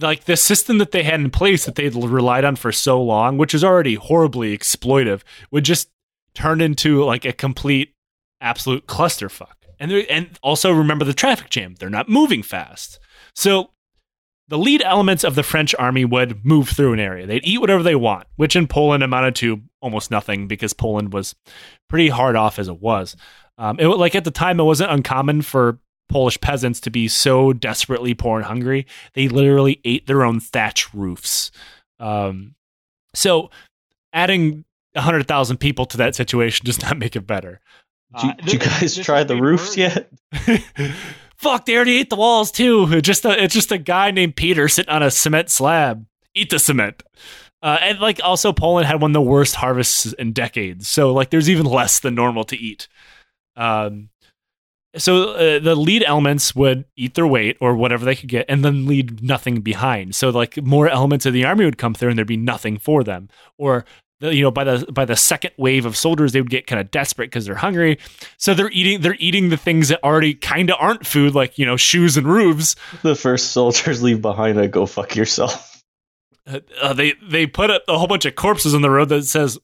[0.00, 3.38] Like the system that they had in place that they'd relied on for so long
[3.38, 5.90] which is already horribly exploitive would just
[6.34, 7.94] turn into like a complete
[8.40, 9.54] absolute clusterfuck.
[9.78, 11.74] And and also remember the traffic jam.
[11.78, 12.98] They're not moving fast.
[13.34, 13.70] So
[14.48, 17.26] the lead elements of the french army would move through an area.
[17.26, 21.34] They'd eat whatever they want which in poland amounted to almost nothing because poland was
[21.88, 23.16] pretty hard off as it was.
[23.58, 25.78] Um, it, like at the time it wasn't uncommon for
[26.10, 30.92] Polish peasants to be so desperately poor and hungry, they literally ate their own thatch
[30.92, 31.50] roofs.
[31.98, 32.54] Um,
[33.14, 33.50] so
[34.12, 37.60] adding 100,000 people to that situation does not make it better.
[38.16, 39.78] Did you, Uh, did you guys this try the roofs word.
[39.78, 40.12] yet?
[41.36, 42.86] Fuck, they already ate the walls too.
[42.90, 46.04] It's Just a, it's just a guy named Peter sitting on a cement slab.
[46.34, 47.02] Eat the cement.
[47.62, 50.86] Uh, and like also Poland had one of the worst harvests in decades.
[50.88, 52.88] So like there's even less than normal to eat.
[53.56, 54.09] Um,
[54.96, 58.64] so uh, the lead elements would eat their weight or whatever they could get and
[58.64, 60.14] then leave nothing behind.
[60.14, 63.04] So like more elements of the army would come through and there'd be nothing for
[63.04, 63.28] them.
[63.56, 63.84] Or
[64.20, 66.90] you know by the by the second wave of soldiers they would get kind of
[66.90, 67.98] desperate because they're hungry.
[68.36, 71.66] So they're eating they're eating the things that already kind of aren't food like you
[71.66, 72.74] know shoes and roofs.
[73.02, 75.82] The first soldiers leave behind a go fuck yourself.
[76.46, 79.24] Uh, uh, they they put a, a whole bunch of corpses on the road that
[79.24, 79.58] says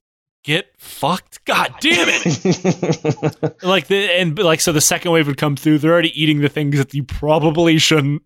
[0.47, 1.45] get fucked.
[1.45, 3.57] God damn it.
[3.65, 6.49] like the and like so the second wave would come through they're already eating the
[6.49, 8.23] things that you probably shouldn't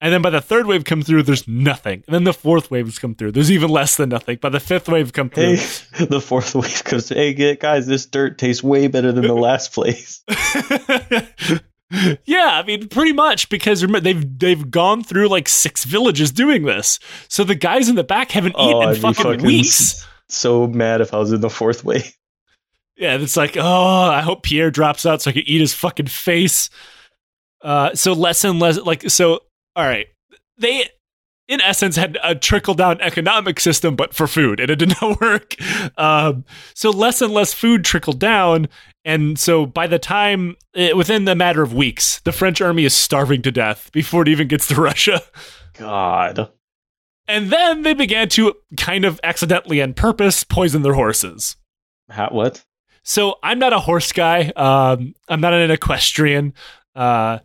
[0.00, 2.98] and then by the third wave come through there's nothing and then the fourth waves
[2.98, 6.20] come through there's even less than nothing by the fifth wave come through hey, the
[6.20, 7.08] fourth wave comes.
[7.08, 10.22] Hey, get- guys, this dirt tastes way better than the last place.
[12.24, 16.62] yeah i mean pretty much because remember they've they've gone through like six villages doing
[16.62, 20.66] this so the guys in the back haven't eaten Oh, in fucking, fucking weeks So
[20.66, 22.12] mad if I was in the fourth wave.
[22.96, 23.62] Yeah, it's like, oh,
[24.10, 26.68] I hope Pierre drops out so I can eat his fucking face.
[27.62, 29.40] Uh, so less and less, like, so,
[29.74, 30.08] all right.
[30.58, 30.86] They,
[31.48, 35.18] in essence, had a trickle down economic system, but for food, and it did not
[35.18, 35.56] work.
[35.96, 38.68] Um, so less and less food trickled down.
[39.06, 42.92] And so by the time, eh, within the matter of weeks, the French army is
[42.92, 45.22] starving to death before it even gets to Russia.
[45.72, 46.50] God.
[47.30, 51.56] And then they began to kind of accidentally and purpose poison their horses.
[52.08, 52.64] How, what?
[53.02, 54.52] So I'm not a horse guy.
[54.56, 56.52] Um, I'm not an equestrian.
[56.94, 57.38] Uh,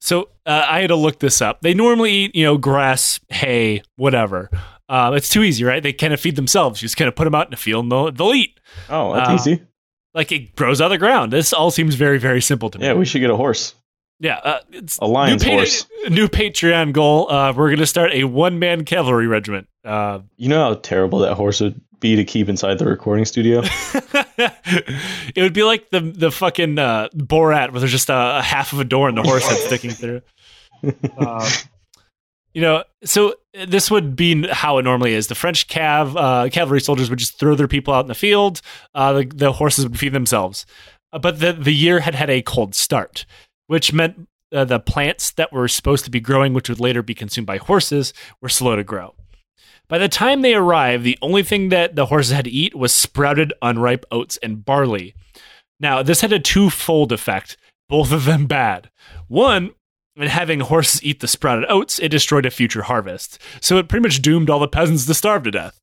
[0.00, 1.60] so uh, I had to look this up.
[1.62, 4.50] They normally eat, you know, grass, hay, whatever.
[4.88, 5.82] Uh, it's too easy, right?
[5.82, 6.80] They kind of feed themselves.
[6.80, 8.60] You just kind of put them out in the field and they'll, they'll eat.
[8.88, 9.62] Oh, that's Uh, easy.
[10.14, 11.32] Like it grows out of the ground.
[11.32, 12.84] This all seems very, very simple to me.
[12.86, 13.74] Yeah, we should get a horse.
[14.20, 15.86] Yeah, uh, it's A lion's new, pa- horse.
[16.10, 17.30] new Patreon goal.
[17.32, 19.66] Uh, we're going to start a one man cavalry regiment.
[19.84, 23.62] Uh, You know how terrible that horse would be to keep inside the recording studio?
[24.38, 28.72] it would be like the the fucking uh, Borat, where there's just a, a half
[28.72, 30.22] of a door and the horse head sticking through.
[31.18, 31.46] Uh,
[32.54, 33.34] you know, so
[33.66, 35.26] this would be how it normally is.
[35.26, 38.62] The French cav uh, cavalry soldiers would just throw their people out in the field.
[38.94, 40.64] Uh, the, the horses would feed themselves.
[41.12, 43.26] Uh, but the the year had had a cold start,
[43.70, 47.14] which meant uh, the plants that were supposed to be growing, which would later be
[47.14, 49.14] consumed by horses, were slow to grow.
[49.86, 52.92] By the time they arrived, the only thing that the horses had to eat was
[52.92, 55.14] sprouted unripe oats and barley.
[55.78, 57.56] Now, this had a twofold effect,
[57.88, 58.90] both of them bad.
[59.28, 59.70] One,
[60.16, 63.38] in having horses eat the sprouted oats, it destroyed a future harvest.
[63.60, 65.80] So it pretty much doomed all the peasants to starve to death.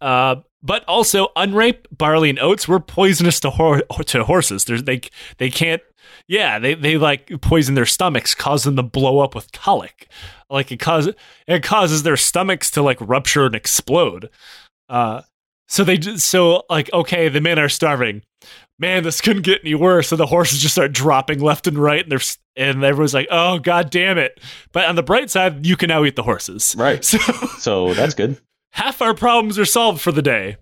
[0.00, 4.64] Uh, but also, unripe barley and oats were poisonous to, to horses.
[4.64, 5.02] They
[5.36, 5.82] they can't.
[6.28, 10.08] Yeah, they, they like poison their stomachs, cause them to blow up with colic.
[10.50, 11.14] Like it causes
[11.46, 14.30] it causes their stomachs to like rupture and explode.
[14.88, 15.22] Uh,
[15.68, 18.22] so they so like okay, the men are starving.
[18.78, 20.08] Man, this couldn't get any worse.
[20.08, 22.20] So the horses just start dropping left and right, and they're
[22.56, 24.40] and everyone's like, oh god damn it.
[24.72, 26.74] But on the bright side, you can now eat the horses.
[26.76, 27.04] Right.
[27.04, 27.18] So
[27.58, 28.38] So that's good.
[28.72, 30.56] half our problems are solved for the day.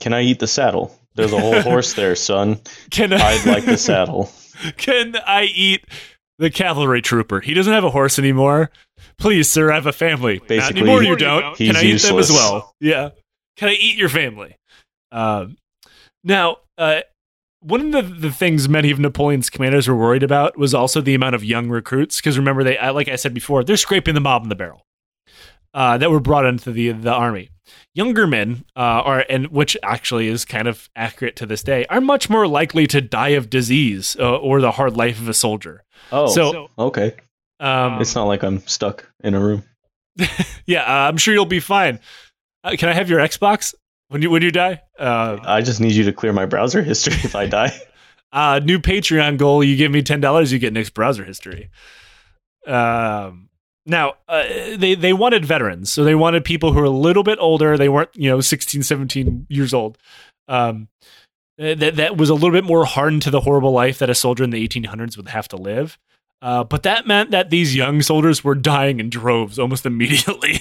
[0.00, 0.94] Can I eat the saddle?
[1.16, 2.60] There's a whole horse there, son.
[2.90, 4.30] Can I'd like the saddle.
[4.76, 5.84] Can I eat
[6.38, 7.40] the cavalry trooper?
[7.40, 8.70] He doesn't have a horse anymore.
[9.18, 10.40] Please, sir, I have a family.
[10.46, 11.02] Basically, Not anymore.
[11.02, 11.56] You don't.
[11.56, 12.74] Can I He's eat them as well?
[12.80, 13.10] Yeah.
[13.56, 14.56] Can I eat your family?
[15.10, 15.56] Um,
[16.22, 17.00] now, uh,
[17.60, 21.14] one of the, the things many of Napoleon's commanders were worried about was also the
[21.14, 22.16] amount of young recruits.
[22.16, 24.84] Because remember, they like I said before, they're scraping the mob in the barrel
[25.74, 27.50] uh, that were brought into the the army.
[27.94, 32.00] Younger men uh, are, and which actually is kind of accurate to this day, are
[32.00, 35.84] much more likely to die of disease uh, or the hard life of a soldier.
[36.12, 37.14] Oh, So, okay.
[37.60, 39.64] um, It's not like I'm stuck in a room.
[40.66, 42.00] yeah, uh, I'm sure you'll be fine.
[42.64, 43.74] Uh, can I have your Xbox
[44.08, 44.82] when you when you die?
[44.98, 47.72] Uh, I just need you to clear my browser history if I die.
[48.32, 51.70] uh, new Patreon goal: you give me ten dollars, you get Nick's browser history.
[52.66, 53.47] Um,
[53.88, 54.44] now uh,
[54.76, 57.76] they they wanted veterans, so they wanted people who are a little bit older.
[57.76, 59.98] They weren't you know 16, 17 years old.
[60.46, 60.88] Um,
[61.60, 64.14] uh, that that was a little bit more hardened to the horrible life that a
[64.14, 65.98] soldier in the 1800s would have to live.
[66.40, 70.60] Uh, but that meant that these young soldiers were dying in droves almost immediately.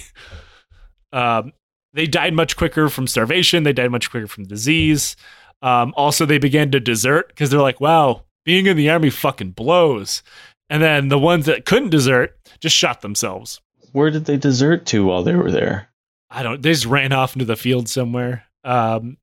[1.14, 1.54] um,
[1.94, 3.64] they died much quicker from starvation.
[3.64, 5.16] They died much quicker from disease.
[5.62, 9.52] Um, also, they began to desert because they're like, wow, being in the army fucking
[9.52, 10.24] blows.
[10.70, 13.62] And then the ones that couldn't desert just shot themselves.
[13.92, 15.90] Where did they desert to while they were there?
[16.30, 16.62] I don't.
[16.62, 18.44] They just ran off into the field somewhere.
[18.64, 19.18] Um,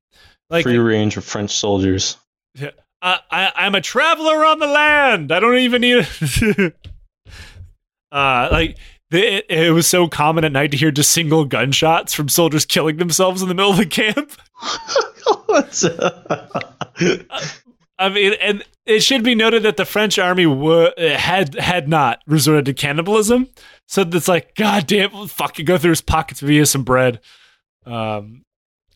[0.49, 2.17] like Free range of French soldiers.
[3.01, 5.31] I, I, I'm a traveler on the land.
[5.31, 6.07] I don't even need.
[8.11, 8.77] uh, like
[9.11, 12.65] the, it, it was so common at night to hear just single gunshots from soldiers
[12.65, 14.31] killing themselves in the middle of the camp.
[15.45, 16.91] What's up?
[17.97, 22.21] I mean, and it should be noted that the French army wa had had not
[22.27, 23.49] resorted to cannibalism.
[23.87, 27.19] So it's like, God damn, fucking go through his pockets via some bread.
[27.85, 28.43] Um,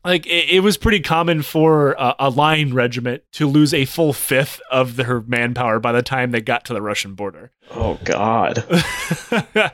[0.03, 4.13] like it, it was pretty common for a, a line regiment to lose a full
[4.13, 7.51] fifth of their manpower by the time they got to the Russian border.
[7.71, 8.63] Oh God.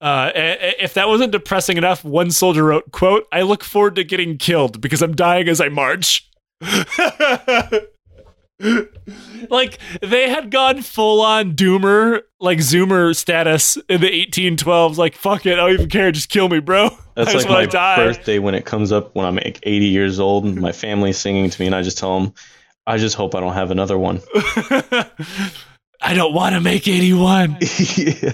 [0.00, 4.38] Uh, if that wasn't depressing enough, one soldier wrote, "quote I look forward to getting
[4.38, 6.30] killed because I'm dying as I march."
[9.50, 14.96] like they had gone full on doomer, like zoomer status in the 1812s.
[14.96, 16.90] Like fuck it, I don't even care, just kill me, bro.
[17.14, 17.96] That's I like my die.
[17.96, 21.50] birthday when it comes up when I'm like 80 years old and my family's singing
[21.50, 22.34] to me and I just tell them,
[22.86, 24.20] I just hope I don't have another one.
[26.00, 27.58] I don't want to make 81.
[27.96, 28.32] yeah.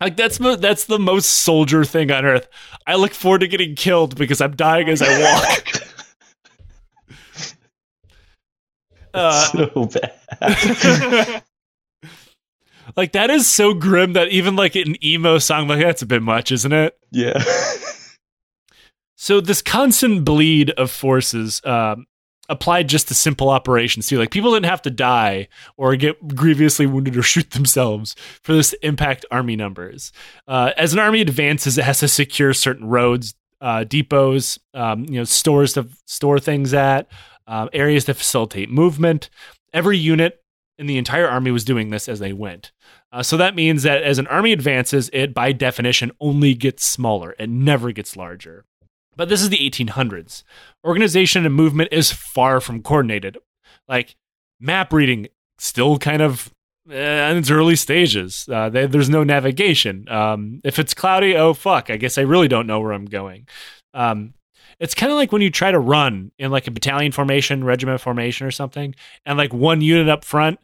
[0.00, 2.48] Like that's mo- that's the most soldier thing on earth.
[2.86, 5.85] I look forward to getting killed because I'm dying as I walk.
[9.18, 9.88] Uh, so
[10.40, 11.42] bad.
[12.96, 16.22] like that is so grim that even like an emo song like that's a bit
[16.22, 16.98] much, isn't it?
[17.10, 17.42] yeah.
[19.16, 22.06] So this constant bleed of forces um,
[22.48, 24.18] applied just to simple operations too.
[24.18, 28.70] Like people didn't have to die or get grievously wounded or shoot themselves for this
[28.70, 30.12] to impact army numbers.
[30.46, 35.18] Uh, as an army advances, it has to secure certain roads, uh, depots, um, you
[35.18, 37.08] know, stores to store things at,
[37.46, 39.30] uh, areas to facilitate movement.
[39.72, 40.42] Every unit
[40.78, 42.72] in the entire army was doing this as they went.
[43.12, 47.34] Uh, so that means that as an army advances, it by definition only gets smaller.
[47.38, 48.64] It never gets larger.
[49.16, 50.42] But this is the 1800s.
[50.84, 53.38] Organization and movement is far from coordinated.
[53.88, 54.16] Like
[54.60, 55.28] map reading,
[55.58, 56.52] still kind of
[56.90, 58.46] eh, in its early stages.
[58.52, 60.06] Uh, they, there's no navigation.
[60.10, 63.48] Um, if it's cloudy, oh fuck, I guess I really don't know where I'm going.
[63.94, 64.34] Um,
[64.78, 68.00] it's kind of like when you try to run in like a battalion formation, regiment
[68.00, 70.58] formation, or something, and like one unit up front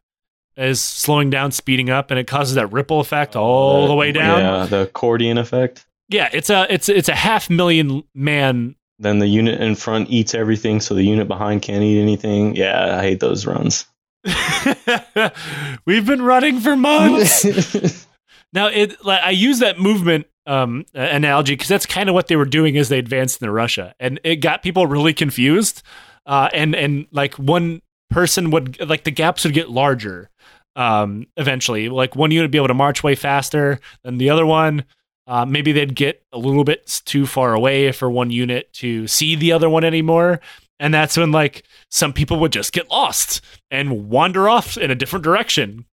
[0.57, 4.13] is slowing down, speeding up, and it causes that ripple effect all oh, the way
[4.13, 4.41] down.
[4.41, 5.87] Yeah, the accordion effect.
[6.09, 8.77] Yeah, it's a it's it's a half million man.
[8.99, 12.55] Then the unit in front eats everything, so the unit behind can't eat anything.
[12.55, 13.87] Yeah, I hate those runs.
[15.85, 18.07] We've been running for months.
[18.53, 22.37] now, it like I use that movement um, analogy because that's kind of what they
[22.37, 25.83] were doing as they advanced into Russia, and it got people really confused.
[26.27, 30.31] Uh, and and like one person would like the gaps would get larger
[30.77, 31.89] um, eventually.
[31.89, 34.85] Like one unit would be able to march way faster than the other one.
[35.27, 39.37] Uh, maybe they'd get a little bit too far away for one unit to see
[39.37, 40.41] the other one anymore.
[40.81, 44.97] And that's when like some people would just get lost and wander off in a
[44.97, 45.87] different direction.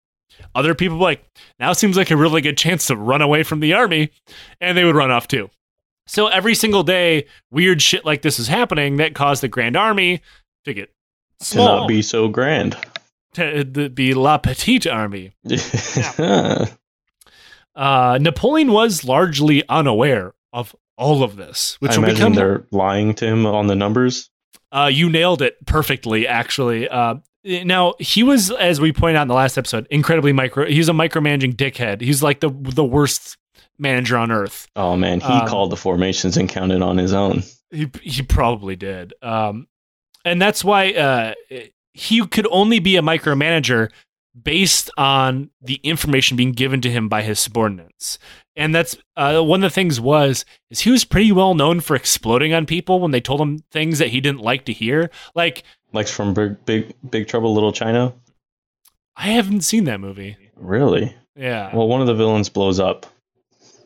[0.55, 1.25] Other people were like,
[1.59, 4.11] now seems like a really good chance to run away from the army,
[4.59, 5.49] and they would run off too.
[6.07, 10.21] So every single day, weird shit like this is happening that caused the Grand Army
[10.65, 10.91] to get
[11.39, 12.75] to small, not be so grand.
[13.33, 15.33] to, to be La Petite Army.
[17.75, 22.33] Uh, Napoleon was largely unaware of all of this, which I will imagine become.
[22.33, 24.29] they're lying to him on the numbers.
[24.71, 26.89] Uh, you nailed it perfectly, actually.
[26.89, 30.65] Uh, now he was, as we pointed out in the last episode, incredibly micro.
[30.65, 32.01] He's a micromanaging dickhead.
[32.01, 33.37] He's like the the worst
[33.77, 34.67] manager on earth.
[34.75, 37.43] Oh man, he Um, called the formations and counted on his own.
[37.71, 39.13] He he probably did.
[39.21, 39.67] Um,
[40.25, 41.33] and that's why uh,
[41.93, 43.89] he could only be a micromanager
[44.41, 48.19] based on the information being given to him by his subordinates.
[48.55, 51.95] And that's uh, one of the things was is he was pretty well known for
[51.95, 55.09] exploding on people when they told him things that he didn't like to hear.
[55.35, 58.13] Like Like from Big Big, Big Trouble Little China.
[59.15, 60.37] I haven't seen that movie.
[60.55, 61.15] Really?
[61.35, 61.75] Yeah.
[61.75, 63.05] Well, one of the villains blows up.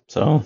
[0.07, 0.43] So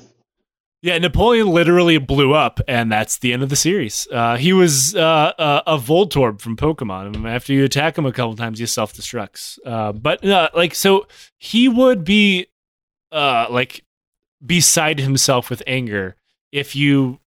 [0.81, 4.07] Yeah, Napoleon literally blew up, and that's the end of the series.
[4.11, 7.07] Uh, he was uh, uh, a Voltorb from Pokemon.
[7.07, 9.57] I mean, after you attack him a couple times, he self destructs.
[9.65, 12.47] Uh, but uh, like, so he would be
[13.11, 13.83] uh, like
[14.45, 16.15] beside himself with anger
[16.51, 17.19] if you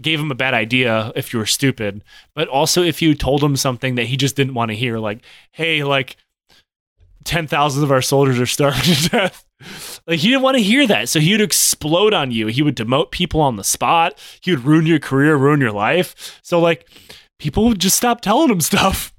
[0.00, 2.02] gave him a bad idea, if you were stupid,
[2.34, 5.20] but also if you told him something that he just didn't want to hear, like,
[5.52, 6.16] "Hey, like."
[7.24, 9.46] Ten thousand of our soldiers are starving to death.
[10.06, 12.48] Like he didn't want to hear that, so he would explode on you.
[12.48, 14.18] He would demote people on the spot.
[14.42, 16.38] He would ruin your career, ruin your life.
[16.42, 16.86] So like,
[17.38, 19.14] people would just stop telling him stuff.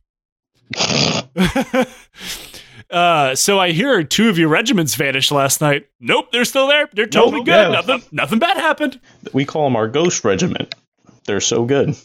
[2.90, 5.88] Uh, so I hear two of your regiments vanished last night.
[6.00, 6.88] Nope, they're still there.
[6.94, 7.52] They're totally Nope, good.
[7.52, 7.70] yeah.
[7.82, 9.00] Nothing, nothing bad happened.
[9.34, 10.76] We call them our ghost regiment.
[11.26, 11.96] They're so good.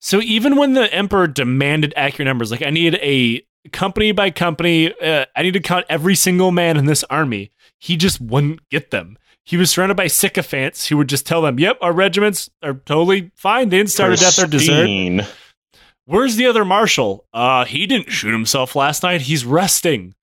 [0.00, 4.92] So even when the emperor demanded accurate numbers, like I need a company by company,
[5.00, 7.52] uh, I need to count every single man in this army.
[7.78, 9.16] He just wouldn't get them.
[9.44, 13.30] He was surrounded by sycophants who would just tell them, "Yep, our regiments are totally
[13.34, 13.68] fine.
[13.68, 15.26] They didn't starve to death or desert."
[16.06, 17.26] Where's the other marshal?
[17.32, 19.22] Uh, he didn't shoot himself last night.
[19.22, 20.14] He's resting.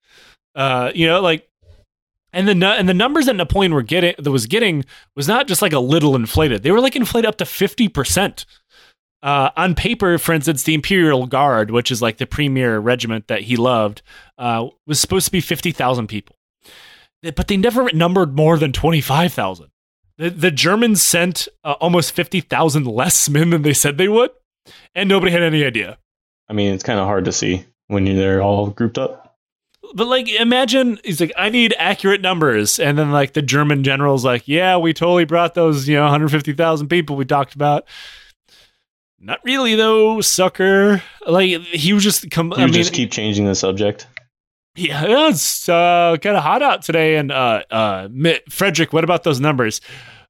[0.56, 1.48] Uh, you know, like,
[2.34, 4.86] and the and the numbers that Napoleon were getting that was getting
[5.16, 6.64] was not just like a little inflated.
[6.64, 8.46] They were like inflated up to fifty percent.
[9.24, 13.42] Uh, on paper, for instance, the Imperial Guard, which is like the premier regiment that
[13.42, 14.02] he loved,
[14.40, 16.38] uh, was supposed to be fifty thousand people,
[17.22, 19.68] but they never numbered more than twenty five thousand.
[20.18, 24.32] The, the Germans sent uh, almost fifty thousand less men than they said they would
[24.96, 25.98] and nobody had any idea.
[26.50, 29.21] I mean, it's kind of hard to see when you're all grouped up.
[29.94, 34.24] But like, imagine he's like, I need accurate numbers, and then like the German general's
[34.26, 37.86] like, Yeah, we totally brought those, you know, 150,000 people we talked about.
[39.20, 41.04] Not really though, sucker.
[41.28, 42.52] Like he was just come.
[42.52, 44.08] You I mean, just keep changing the subject.
[44.76, 47.18] yeah, it's uh, kind of hot out today.
[47.18, 48.08] And uh, uh,
[48.50, 49.80] Frederick, what about those numbers?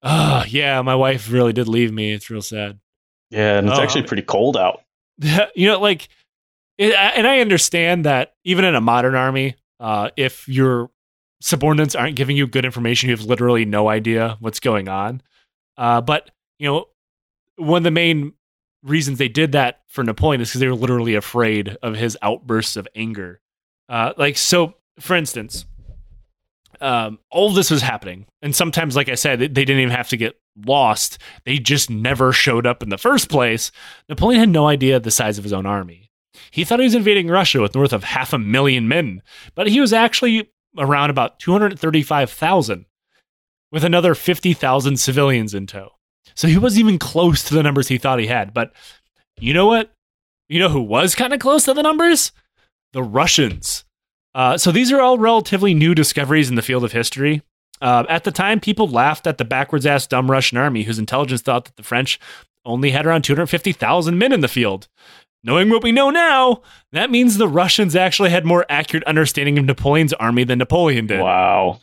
[0.03, 2.11] Uh, yeah, my wife really did leave me.
[2.11, 2.79] It's real sad.
[3.29, 4.81] Yeah, and it's Oh, actually pretty cold out.
[5.55, 6.09] you know, like,
[6.81, 10.89] it, and I understand that even in a modern army, uh, if your
[11.39, 15.21] subordinates aren't giving you good information, you have literally no idea what's going on.
[15.77, 16.85] Uh, but you know,
[17.57, 18.33] one of the main
[18.81, 22.75] reasons they did that for Napoleon is because they were literally afraid of his outbursts
[22.75, 23.41] of anger.
[23.87, 25.65] Uh, like, so, for instance,
[26.79, 30.17] um, all this was happening, and sometimes, like I said, they didn't even have to
[30.17, 33.71] get lost; they just never showed up in the first place.
[34.09, 36.10] Napoleon had no idea the size of his own army.
[36.51, 39.21] He thought he was invading Russia with north of half a million men,
[39.55, 42.85] but he was actually around about 235,000
[43.71, 45.91] with another 50,000 civilians in tow.
[46.35, 48.53] So he wasn't even close to the numbers he thought he had.
[48.53, 48.71] But
[49.39, 49.91] you know what?
[50.49, 52.31] You know who was kind of close to the numbers?
[52.93, 53.85] The Russians.
[54.33, 57.41] Uh, so these are all relatively new discoveries in the field of history.
[57.81, 61.41] Uh, at the time, people laughed at the backwards ass dumb Russian army whose intelligence
[61.41, 62.19] thought that the French
[62.63, 64.87] only had around 250,000 men in the field.
[65.43, 66.61] Knowing what we know now,
[66.91, 71.19] that means the Russians actually had more accurate understanding of Napoleon's army than Napoleon did.
[71.19, 71.79] Wow.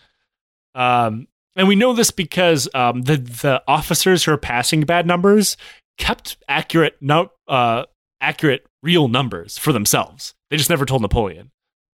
[0.75, 5.57] Um, and we know this because um, the the officers who are passing bad numbers
[5.97, 7.85] kept accurate no, uh,
[8.21, 10.35] accurate real numbers for themselves.
[10.51, 11.51] They just never told Napoleon.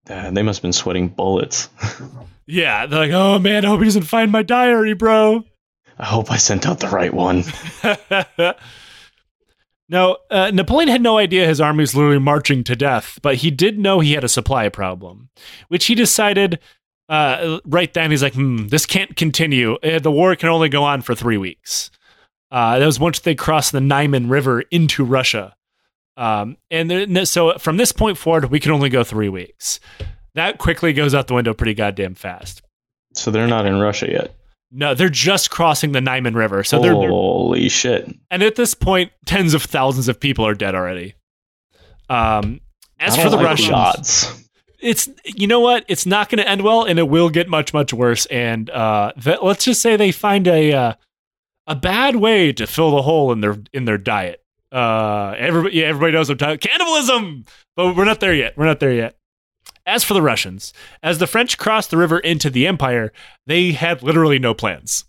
[0.07, 1.69] Uh, they must have been sweating bullets.
[2.47, 5.43] Yeah, they're like, "Oh man, I hope he doesn't find my diary, bro."
[5.97, 7.43] I hope I sent out the right one.
[9.89, 13.51] no, uh, Napoleon had no idea his army was literally marching to death, but he
[13.51, 15.29] did know he had a supply problem,
[15.67, 16.59] which he decided
[17.07, 18.11] uh, right then.
[18.11, 19.75] He's like, hmm, this can't continue.
[19.75, 21.91] Uh, The war can only go on for three weeks.
[22.51, 25.55] Uh, that was once they crossed the Niemen River into Russia.
[26.17, 29.79] Um, and then, so from this point forward, we can only go three weeks.
[30.35, 32.61] That quickly goes out the window pretty goddamn fast.
[33.13, 34.35] So they're not in Russia yet.
[34.71, 36.63] No, they're just crossing the Niemen River.
[36.63, 38.13] So they're, they're Holy shit.
[38.29, 41.15] and at this point, tens of thousands of people are dead already.
[42.09, 42.59] Um,
[42.99, 44.49] as for the like Russians, odds.
[44.79, 45.85] it's you know what?
[45.87, 48.25] It's not going to end well, and it will get much much worse.
[48.27, 50.93] And uh, th- let's just say they find a uh,
[51.67, 54.41] a bad way to fill the hole in their in their diet.
[54.71, 57.45] Uh, everybody, yeah, everybody knows what I'm talking cannibalism,
[57.75, 58.57] but we're not there yet.
[58.57, 59.15] We're not there yet.
[59.85, 60.73] As for the Russians,
[61.03, 63.11] as the French crossed the river into the empire,
[63.45, 65.05] they had literally no plans.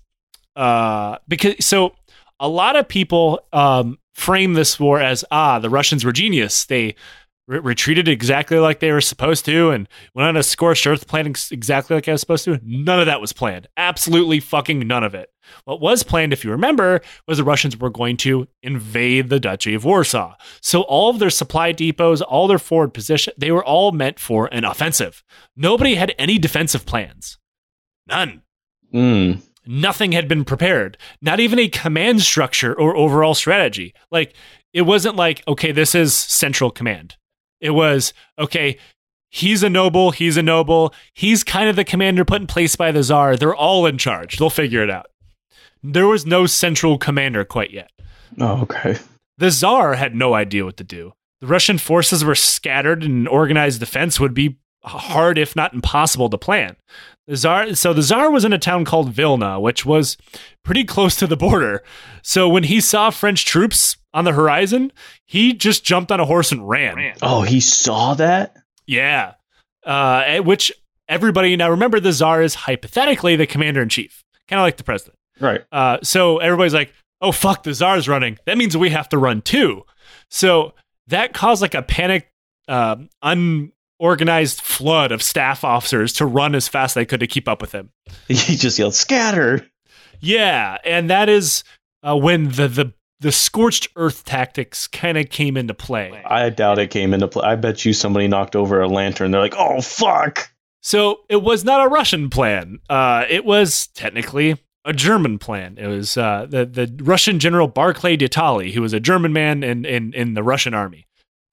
[0.55, 1.95] Uh, because so
[2.41, 6.65] a lot of people um, frame this war as ah, the Russians were genius.
[6.65, 6.95] They
[7.47, 11.51] re- retreated exactly like they were supposed to and went on a scorched earth s-
[11.51, 12.61] exactly like I was supposed to.
[12.63, 13.69] None of that was planned.
[13.77, 15.31] Absolutely fucking none of it.
[15.65, 19.75] What was planned, if you remember, was the Russians were going to invade the Duchy
[19.75, 20.37] of Warsaw.
[20.61, 24.47] So all of their supply depots, all their forward position, they were all meant for
[24.53, 25.23] an offensive.
[25.57, 27.39] Nobody had any defensive plans.
[28.07, 28.43] None.
[28.95, 29.43] Mm.
[29.67, 30.97] Nothing had been prepared.
[31.21, 33.95] Not even a command structure or overall strategy.
[34.11, 34.35] Like
[34.73, 37.17] it wasn't like, okay, this is central command.
[37.61, 38.79] It was, okay,
[39.31, 42.93] he's a noble, he's a noble, he's kind of the commander put in place by
[42.93, 43.37] the czar.
[43.37, 44.37] They're all in charge.
[44.37, 45.07] They'll figure it out.
[45.93, 47.91] There was no central commander quite yet.
[48.41, 48.99] Oh, okay.
[49.39, 51.13] The czar had no idea what to do.
[51.41, 56.39] The Russian forces were scattered and organized defense would be hard, if not impossible, to
[56.39, 56.77] plan.
[57.27, 60.17] The czar, so the czar was in a town called Vilna, which was
[60.65, 61.83] pretty close to the border.
[62.23, 64.93] So when he saw French troops on the horizon,
[65.27, 67.15] he just jumped on a horse and ran.
[67.23, 68.57] Oh, he saw that?
[68.87, 69.35] Yeah.
[69.85, 70.73] uh, which
[71.09, 74.85] everybody now remember the czar is hypothetically the commander in chief, kind of like the
[74.85, 75.17] president.
[75.41, 75.63] Right.
[75.73, 78.39] Uh, so everybody's like, "Oh fuck, the czar's running.
[78.47, 79.85] That means we have to run too."
[80.31, 80.75] So
[81.09, 82.31] that caused like a panic,
[82.69, 87.49] uh, unorganized flood of staff officers to run as fast as they could to keep
[87.49, 87.91] up with him.
[88.29, 89.67] He just yelled, "Scatter!"
[90.21, 91.65] Yeah, and that is
[92.03, 96.23] uh, when the the the scorched earth tactics kind of came into play.
[96.27, 97.45] I doubt it came into play.
[97.45, 99.31] I bet you somebody knocked over a lantern.
[99.31, 100.51] They're like, "Oh fuck!"
[100.83, 102.79] So it was not a Russian plan.
[102.89, 104.57] Uh, it was technically
[104.87, 105.77] a German plan.
[105.79, 109.63] It was uh, the the Russian general Barclay de Tolly, who was a German man
[109.63, 111.07] in, in in the Russian army.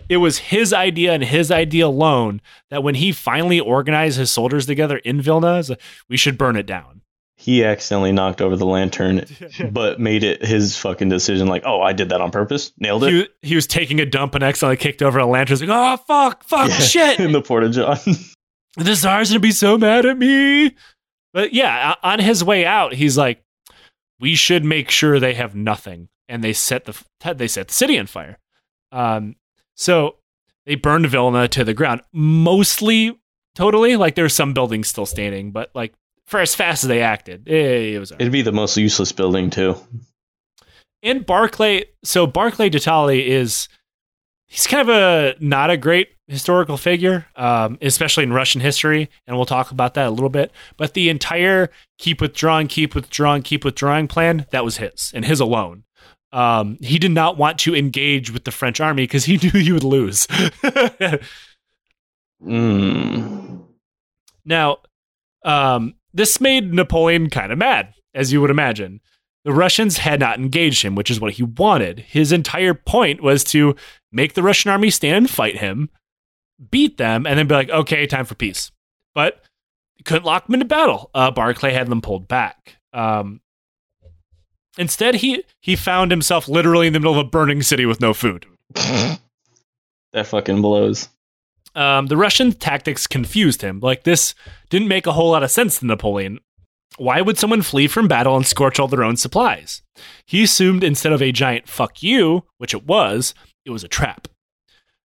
[0.09, 4.65] It was his idea and his idea alone that when he finally organized his soldiers
[4.65, 7.01] together in Vilna, like, we should burn it down.
[7.37, 9.25] He accidentally knocked over the lantern,
[9.71, 11.47] but made it his fucking decision.
[11.47, 12.71] Like, "Oh, I did that on purpose.
[12.77, 15.57] Nailed it." He, he was taking a dump and accidentally kicked over a lantern.
[15.57, 17.19] He's like, oh fuck, fuck, Yeah, shit.
[17.19, 17.97] in the porta john.
[18.77, 20.75] the czar's gonna be so mad at me.
[21.33, 23.43] But yeah, on his way out, he's like,
[24.19, 27.03] "We should make sure they have nothing," and they set the
[27.33, 28.37] they set the city on fire.
[28.91, 29.35] Um,
[29.75, 30.17] so
[30.65, 33.19] they burned Vilna to the ground, mostly
[33.55, 33.95] totally.
[33.95, 35.93] Like there's some buildings still standing, but like
[36.25, 38.11] for as fast as they acted, eh, it was.
[38.11, 39.75] It'd be the most useless building too.
[41.01, 42.79] And Barclay, so Barclay de
[43.27, 43.67] is
[44.53, 49.35] he's kind of a not a great historical figure, um, especially in Russian history, and
[49.35, 50.51] we'll talk about that a little bit.
[50.77, 55.39] But the entire keep withdrawing, keep withdrawing, keep withdrawing plan that was his and his
[55.39, 55.85] alone.
[56.31, 59.71] Um, he did not want to engage with the French army because he knew he
[59.71, 60.27] would lose.
[62.43, 63.63] Mm.
[64.43, 64.77] Now,
[65.45, 68.99] um, this made Napoleon kind of mad, as you would imagine.
[69.45, 71.99] The Russians had not engaged him, which is what he wanted.
[71.99, 73.75] His entire point was to
[74.11, 75.89] make the Russian army stand and fight him,
[76.71, 78.71] beat them, and then be like, okay, time for peace.
[79.13, 79.41] But
[80.05, 81.09] couldn't lock them into battle.
[81.13, 82.77] Uh, Barclay had them pulled back.
[82.93, 83.41] Um,
[84.77, 88.13] instead, he he found himself literally in the middle of a burning city with no
[88.13, 88.45] food.
[88.73, 89.19] that
[90.25, 91.09] fucking blows.
[91.75, 93.79] um, the Russian tactics confused him.
[93.81, 94.35] Like this
[94.69, 96.39] didn't make a whole lot of sense to Napoleon.
[96.97, 99.81] Why would someone flee from battle and scorch all their own supplies?
[100.25, 103.33] He assumed instead of a giant fuck you, which it was,
[103.65, 104.27] it was a trap.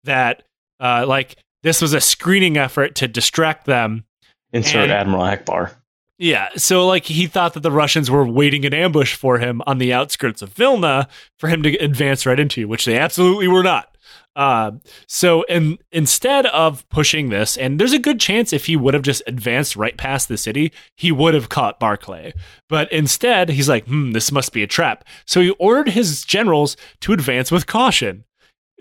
[0.04, 0.44] That,
[0.80, 4.04] uh, like, this was a screening effort to distract them.
[4.52, 5.74] Insert And- Admiral Ackbar.
[6.18, 9.78] Yeah, so like he thought that the Russians were waiting in ambush for him on
[9.78, 11.08] the outskirts of Vilna
[11.40, 13.91] for him to advance right into, which they absolutely were not.
[14.34, 14.72] Uh,
[15.06, 19.02] so, and instead of pushing this, and there's a good chance if he would have
[19.02, 22.32] just advanced right past the city, he would have caught Barclay.
[22.68, 25.04] But instead, he's like, hmm, this must be a trap.
[25.26, 28.24] So he ordered his generals to advance with caution.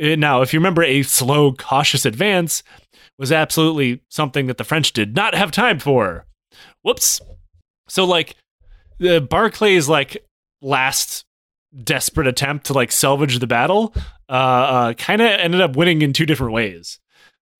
[0.01, 2.63] Uh, Now, if you remember, a slow, cautious advance
[3.19, 6.25] was absolutely something that the French did not have time for.
[6.81, 7.19] Whoops.
[7.89, 8.35] So, like,
[8.99, 10.25] the Barclay's like
[10.61, 11.25] last
[11.83, 13.93] desperate attempt to like salvage the battle
[14.29, 16.99] uh, uh kind of ended up winning in two different ways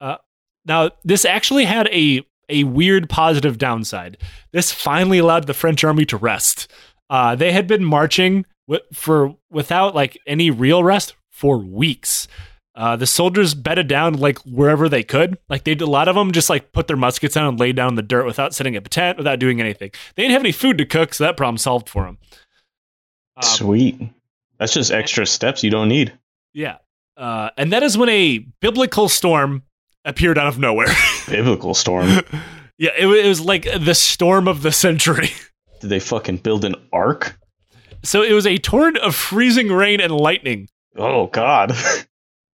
[0.02, 0.18] uh
[0.66, 4.18] now this actually had a a weird positive downside
[4.52, 6.70] this finally allowed the french army to rest
[7.10, 12.28] uh they had been marching w- for without like any real rest for weeks
[12.74, 15.38] uh, the soldiers bedded down like wherever they could.
[15.50, 17.90] Like they a lot of them just like put their muskets down and laid down
[17.90, 19.92] in the dirt without setting up a tent, without doing anything.
[20.16, 22.18] They didn't have any food to cook, so that problem solved for them.
[23.38, 24.00] Um, Sweet.
[24.60, 26.14] That's just extra steps you don't need.
[26.54, 26.78] Yeah.
[27.18, 29.64] Uh, and that is when a biblical storm
[30.06, 30.88] appeared out of nowhere.
[31.28, 32.08] Biblical storm.
[32.78, 35.30] yeah, it, it was like the storm of the century.
[35.82, 37.38] Did they fucking build an ark?
[38.04, 41.74] So it was a torrent of freezing rain and lightning, Oh God.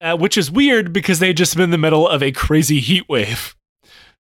[0.02, 2.80] uh, which is weird because they had just been in the middle of a crazy
[2.80, 3.56] heat wave.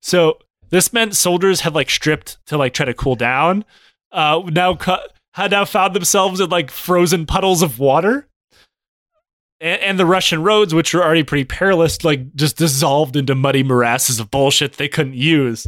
[0.02, 0.40] So
[0.70, 3.64] this meant soldiers had like stripped to like try to cool down.
[4.12, 4.98] Uh, now cu-
[5.34, 8.28] had now found themselves in like frozen puddles of water.
[9.60, 13.64] And, and the Russian roads, which were already pretty perilous, like just dissolved into muddy
[13.64, 15.68] morasses of bullshit they couldn't use.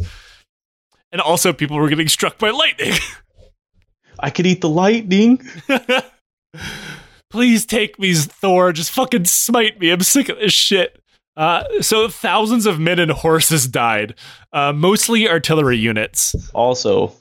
[1.11, 2.93] And also, people were getting struck by lightning.
[4.20, 5.41] I could eat the lightning.
[7.30, 8.72] Please take me, Thor.
[8.72, 9.91] Just fucking smite me.
[9.91, 11.01] I'm sick of this shit.
[11.38, 14.16] Uh, so thousands of men and horses died,
[14.53, 16.34] uh, mostly artillery units.
[16.53, 17.13] Also,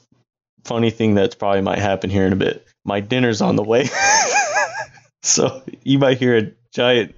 [0.65, 2.67] funny thing that's probably might happen here in a bit.
[2.83, 3.87] My dinner's on the way.
[5.21, 7.15] so you might hear a giant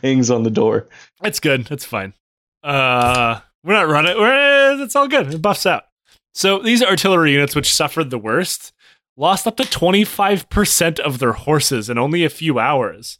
[0.00, 0.88] bangs on the door.
[1.22, 1.70] It's good.
[1.70, 2.14] It's fine.
[2.62, 4.16] Uh, we're not running.
[4.16, 5.34] We're, it's all good.
[5.34, 5.84] It buffs out.
[6.32, 8.72] So these artillery units, which suffered the worst,
[9.16, 13.18] lost up to 25% of their horses in only a few hours.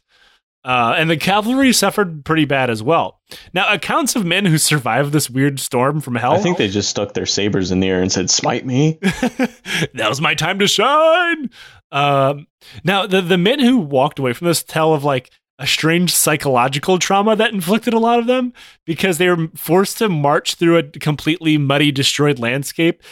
[0.65, 3.21] Uh, and the cavalry suffered pretty bad as well.
[3.53, 6.33] Now, accounts of men who survived this weird storm from hell.
[6.33, 8.99] I think they just stuck their sabers in the air and said, "Smite me."
[9.93, 11.51] Now's my time to shine.
[11.91, 12.47] Um,
[12.83, 16.97] now, the the men who walked away from this tell of like a strange psychological
[16.97, 18.51] trauma that inflicted a lot of them
[18.85, 23.03] because they were forced to march through a completely muddy, destroyed landscape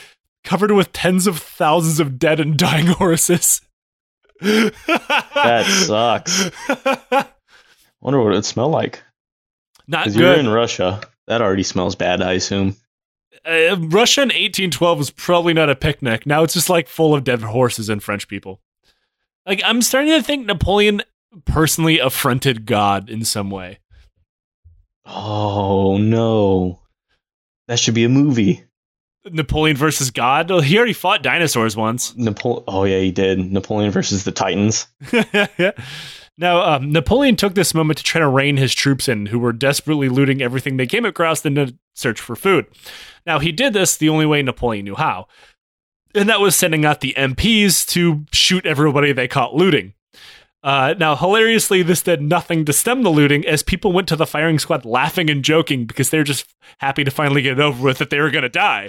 [0.43, 3.61] covered with tens of thousands of dead and dying horses.
[4.41, 6.49] that sucks.
[8.03, 9.01] Wonder what it smell like.
[9.87, 10.21] Not Because good.
[10.21, 11.01] you're in Russia.
[11.27, 12.75] That already smells bad, I assume.
[13.45, 16.25] uh, Russia in 1812 was probably not a picnic.
[16.27, 18.59] Now it's just like full of dead horses and French people.
[19.45, 21.01] Like I'm starting to think Napoleon
[21.45, 23.79] personally affronted God in some way.
[25.05, 26.79] Oh no.
[27.67, 28.63] That should be a movie.
[29.25, 30.49] Napoleon versus God.
[30.49, 32.13] Well, he already fought dinosaurs once.
[32.13, 33.39] Napole- oh yeah, he did.
[33.39, 34.87] Napoleon versus the Titans.
[36.37, 39.53] now, um, Napoleon took this moment to try to rein his troops in, who were
[39.53, 42.65] desperately looting everything they came across in a search for food.
[43.25, 45.27] Now, he did this the only way Napoleon knew how,
[46.15, 49.93] and that was sending out the MPs to shoot everybody they caught looting.
[50.63, 54.25] Uh, now, hilariously, this did nothing to stem the looting as people went to the
[54.25, 56.45] firing squad laughing and joking because they were just
[56.79, 58.87] happy to finally get it over with that they were going to die.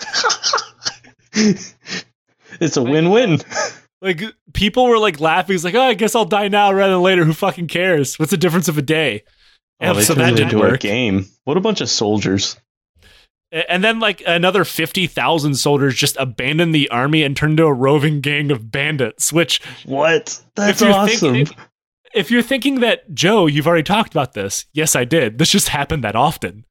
[1.32, 3.38] it's a win-win.
[4.04, 5.54] Like people were like laughing.
[5.54, 7.24] It's like, oh, I guess I'll die now rather than later.
[7.24, 8.18] Who fucking cares?
[8.18, 9.24] What's the difference of a day?
[9.80, 11.26] Oh, Yeah, they so turned that it didn't into a game.
[11.44, 12.56] What a bunch of soldiers.
[13.50, 17.72] And then like another fifty thousand soldiers just abandoned the army and turned into a
[17.72, 19.32] roving gang of bandits.
[19.32, 20.38] Which, What?
[20.54, 21.32] That's awesome.
[21.34, 21.56] thinking-
[22.14, 24.66] if you're thinking that Joe, you've already talked about this.
[24.72, 25.38] Yes, I did.
[25.38, 26.64] This just happened that often.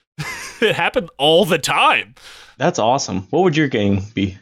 [0.60, 2.14] it happened all the time.
[2.58, 3.22] That's awesome.
[3.30, 4.38] What would your gang be?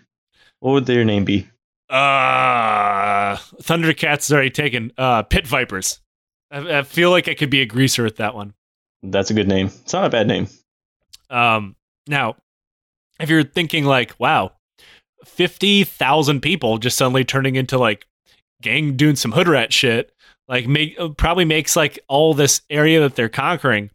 [0.61, 1.49] What would their name be?
[1.93, 4.93] Uh Thundercats is already taken.
[4.97, 6.01] Uh, Pit Vipers.
[6.51, 8.55] I, I feel like I could be a greaser at that one.
[9.03, 9.67] That's a good name.
[9.67, 10.49] It's not a bad name.
[11.29, 11.77] Um,
[12.07, 12.37] now,
[13.21, 14.53] if you're thinking like, wow,
[15.25, 18.07] fifty thousand people just suddenly turning into like
[18.63, 20.13] gang doing some hood rat shit,
[20.49, 23.91] like make uh, probably makes like all this area that they're conquering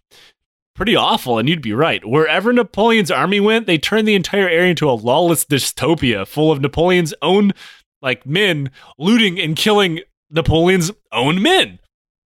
[0.75, 1.39] pretty awful.
[1.39, 2.05] And you'd be right.
[2.05, 6.61] Wherever Napoleon's army went, they turned the entire area into a lawless dystopia full of
[6.61, 7.53] Napoleon's own
[8.07, 9.99] like men looting and killing
[10.29, 11.79] Napoleon's own men.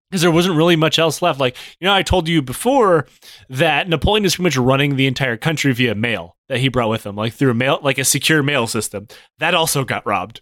[0.10, 1.40] Because there wasn't really much else left.
[1.40, 3.08] Like, you know, I told you before
[3.50, 7.06] that Napoleon is pretty much running the entire country via mail that he brought with
[7.06, 9.08] him, like through a mail, like a secure mail system.
[9.40, 10.42] That also got robbed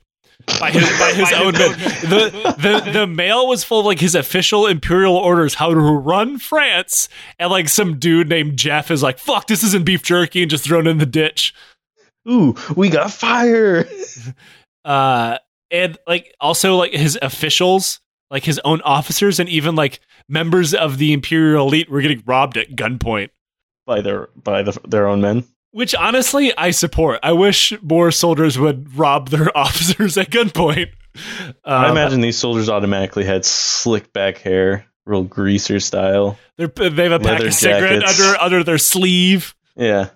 [0.59, 1.71] by his, by his own men.
[2.01, 6.39] The, the the mail was full of like his official imperial orders how to run
[6.39, 10.49] France, and like some dude named Jeff is like, "Fuck, this isn't beef jerky," and
[10.49, 11.53] just thrown in the ditch.
[12.27, 13.87] Ooh, we got fire.
[14.89, 15.37] uh
[15.71, 17.99] and like also like his officials
[18.31, 22.57] like his own officers and even like members of the imperial elite were getting robbed
[22.57, 23.29] at gunpoint
[23.85, 25.43] by their by the, their own men.
[25.71, 30.89] which honestly i support i wish more soldiers would rob their officers at gunpoint
[31.65, 36.37] I Um, imagine these soldiers automatically had slick back hair, real greaser style.
[36.57, 40.09] they're, they have a pack of cigarette under under their sleeve Yeah,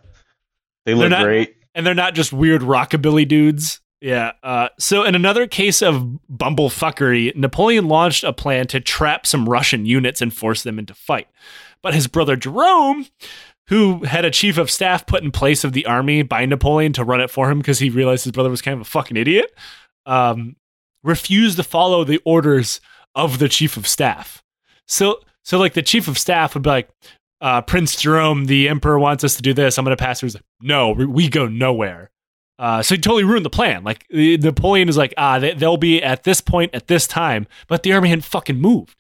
[0.86, 1.56] they look not- great.
[1.74, 3.82] and they're not just weird rockabilly dudes.
[4.04, 4.34] Yeah.
[4.44, 9.86] Uh, so, in another case of bumblefuckery, Napoleon launched a plan to trap some Russian
[9.86, 11.30] units and force them into fight.
[11.82, 13.08] But his brother Jerome,
[13.70, 17.06] who had a chief of staff put in place of the army by Napoleon to
[17.06, 19.58] run it for him because he realized his brother was kind of a fucking idiot,
[20.06, 20.58] um,
[21.02, 22.82] refused to follow the orders
[23.16, 24.44] of the chief of staff.
[24.86, 26.90] So, so like the chief of staff would be like,
[27.40, 29.78] uh, Prince Jerome, the emperor wants us to do this.
[29.78, 30.20] I'm going to pass.
[30.20, 32.10] He's like, no, we go nowhere.
[32.60, 33.84] Uh, so he totally ruined the plan.
[33.84, 37.84] Like Napoleon is like, ah, they, they'll be at this point at this time, but
[37.84, 38.96] the army hadn't fucking moved.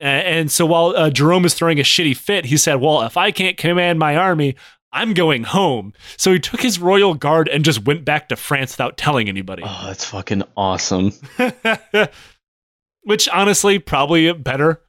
[0.00, 3.16] A- And, so while uh, Jerome is throwing a shitty fit, he said, well, if
[3.16, 4.56] I can't command my army,
[4.92, 5.92] I'm going home.
[6.16, 9.62] So he took his royal guard and just went back to France without telling anybody.
[9.64, 11.12] Oh, that's fucking awesome.
[13.02, 14.82] Which honestly, probably better.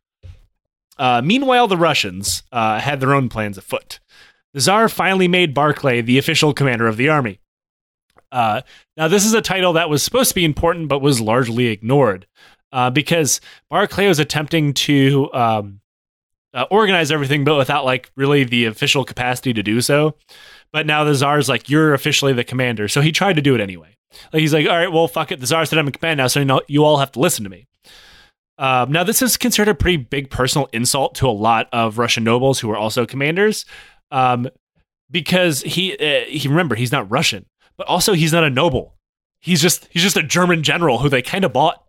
[0.98, 4.00] Uh, meanwhile, the Russians uh, had their own plans afoot.
[4.54, 7.40] The Tsar finally made Barclay the official commander of the army.
[8.32, 8.62] Uh,
[8.98, 12.28] now, this is a title that was supposed to be important, but was largely ignored
[12.72, 15.82] uh, because Barclay was attempting to um,
[16.54, 20.16] uh, organize everything, but without like really the official capacity to do so.
[20.72, 23.62] But now the Tsar's like, you're officially the commander, so he tried to do it
[23.62, 23.96] anyway.
[24.34, 25.40] Like he's like, all right, well, fuck it.
[25.40, 27.44] The czar said I'm in command now, so you, know, you all have to listen
[27.44, 27.68] to me.
[28.58, 32.24] Um, now, this is considered a pretty big personal insult to a lot of Russian
[32.24, 33.66] nobles who are also commanders,
[34.12, 34.50] um,
[35.10, 37.46] because he uh, he remember he's not Russian,
[37.80, 38.94] but also he's not a noble.
[39.40, 41.82] He's just he's just a German general who they kind of bought.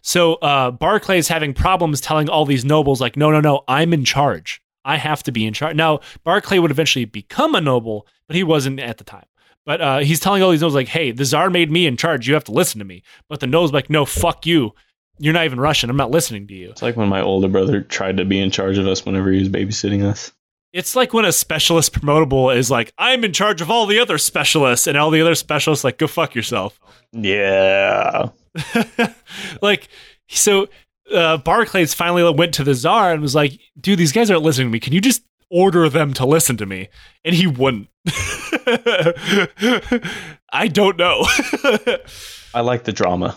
[0.00, 3.92] So uh, Barclay is having problems telling all these nobles, like, no, no, no, I'm
[3.92, 4.62] in charge.
[4.84, 5.74] I have to be in charge.
[5.74, 9.26] Now, Barclay would eventually become a noble, but he wasn't at the time.
[9.66, 12.28] But uh, he's telling all these nobles, like, hey, the czar made me in charge.
[12.28, 13.02] You have to listen to me.
[13.28, 14.72] But the nobles, like, no, fuck you.
[15.18, 15.90] You're not even Russian.
[15.90, 16.70] I'm not listening to you.
[16.70, 19.40] It's like when my older brother tried to be in charge of us whenever he
[19.40, 20.32] was babysitting us.
[20.72, 24.18] It's like when a specialist promotable is like, I'm in charge of all the other
[24.18, 26.78] specialists, and all the other specialists, like, go fuck yourself.
[27.12, 28.28] Yeah.
[29.62, 29.88] like,
[30.28, 30.68] so
[31.12, 34.68] uh, Barclays finally went to the czar and was like, dude, these guys aren't listening
[34.68, 34.80] to me.
[34.80, 36.88] Can you just order them to listen to me?
[37.24, 37.88] And he wouldn't.
[40.52, 41.24] I don't know.
[42.54, 43.36] I like the drama.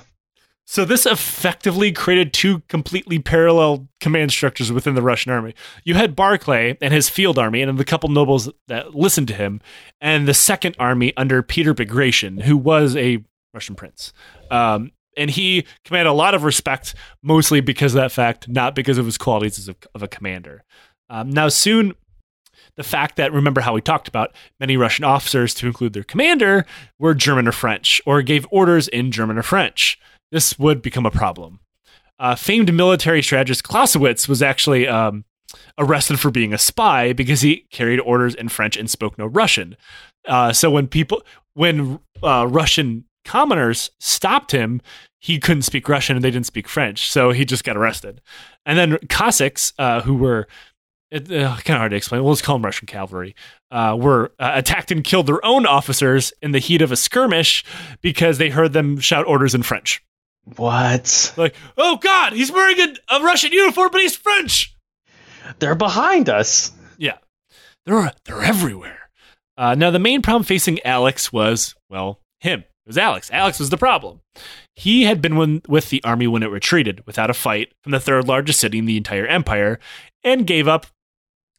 [0.72, 5.54] So this effectively created two completely parallel command structures within the Russian army.
[5.84, 9.60] You had Barclay and his field army and the couple nobles that listened to him,
[10.00, 13.22] and the second army under Peter Bagration, who was a
[13.54, 14.14] Russian prince.
[14.50, 18.98] Um, and he commanded a lot of respect, mostly because of that fact, not because
[18.98, 20.64] of his qualities as a, of a commander.
[21.10, 21.96] Um, now, soon,
[22.78, 26.66] the fact that remember how we talked about many Russian officers, to include their commander,
[26.98, 30.00] were German or French, or gave orders in German or French.
[30.32, 31.60] This would become a problem.
[32.20, 35.26] Uh, famed military strategist Clausewitz was actually um,
[35.78, 39.76] arrested for being a spy because he carried orders in French and spoke no Russian.
[40.28, 41.24] Uh, so when people,
[41.54, 44.82] when uh, Russian commoners stopped him,
[45.20, 48.22] he couldn't speak Russian and they didn't speak French, so he just got arrested.
[48.66, 50.48] And then Cossacks, uh, who were
[51.14, 52.24] uh, kind of hard to explain.
[52.24, 53.36] We'll just call them Russian cavalry.
[53.70, 57.66] Uh, were uh, attacked and killed their own officers in the heat of a skirmish
[58.02, 60.02] because they heard them shout orders in French.
[60.56, 61.34] What?
[61.38, 64.76] Like, oh God, he's wearing a, a Russian uniform, but he's French.
[65.60, 66.72] They're behind us.
[66.98, 67.18] Yeah,
[67.86, 69.10] they're they're everywhere.
[69.58, 72.62] Uh, now the main problem facing Alex was well him.
[72.62, 73.30] It was Alex.
[73.32, 74.22] Alex was the problem.
[74.76, 78.00] He had been when, with the army when it retreated without a fight from the
[78.00, 79.80] third largest city in the entire empire
[80.24, 80.88] and gave up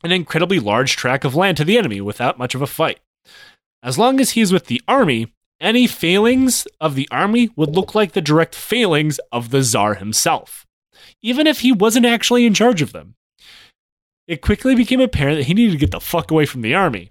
[0.02, 2.98] an incredibly large tract of land to the enemy without much of a fight.
[3.84, 5.32] As long as he's with the army,
[5.62, 10.66] any failings of the army would look like the direct failings of the Tsar himself,
[11.22, 13.14] even if he wasn't actually in charge of them.
[14.26, 17.10] It quickly became apparent that he needed to get the fuck away from the army.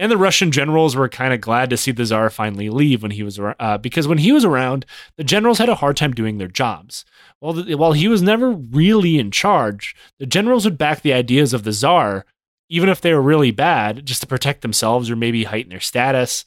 [0.00, 3.10] And the Russian generals were kind of glad to see the Tsar finally leave when
[3.10, 6.38] he was uh, because when he was around, the generals had a hard time doing
[6.38, 7.04] their jobs.
[7.40, 11.52] While, the, while he was never really in charge, the generals would back the ideas
[11.52, 12.26] of the Tsar,
[12.68, 16.44] even if they were really bad, just to protect themselves or maybe heighten their status,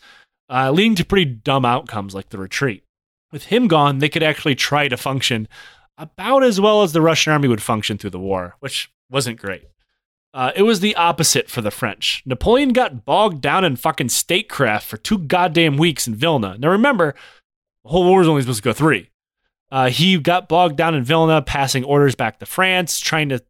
[0.52, 2.84] uh, leading to pretty dumb outcomes like the retreat.
[3.32, 5.48] With him gone, they could actually try to function
[5.98, 9.64] about as well as the Russian army would function through the war, which wasn't great.
[10.34, 12.24] Uh, it was the opposite for the French.
[12.26, 16.58] Napoleon got bogged down in fucking statecraft for two goddamn weeks in Vilna.
[16.58, 17.16] Now remember,
[17.84, 19.10] the whole war was only supposed to go three.
[19.70, 23.44] Uh, he got bogged down in Vilna, passing orders back to France, trying to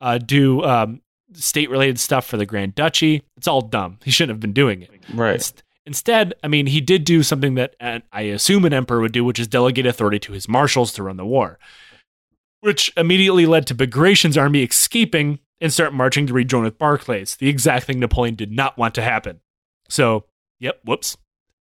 [0.00, 1.00] uh, do um,
[1.32, 3.22] state-related stuff for the Grand Duchy.
[3.36, 3.98] It's all dumb.
[4.04, 4.90] He shouldn't have been doing it.
[5.12, 5.34] Right.
[5.34, 9.12] Inst- Instead, I mean, he did do something that uh, I assume an emperor would
[9.12, 11.58] do, which is delegate authority to his marshals to run the war,
[12.60, 17.48] which immediately led to Bagration's army escaping and start marching to rejoin with Barclays, the
[17.48, 19.40] exact thing Napoleon did not want to happen.
[19.88, 20.24] So,
[20.58, 21.16] yep, whoops.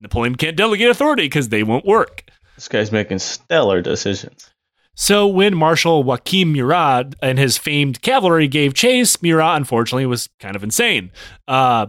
[0.01, 2.24] Napoleon can't delegate authority because they won't work.
[2.55, 4.49] This guy's making stellar decisions.
[4.95, 10.55] So when Marshal Joachim Murat and his famed cavalry gave chase, Murat unfortunately was kind
[10.55, 11.11] of insane.
[11.47, 11.88] Uh,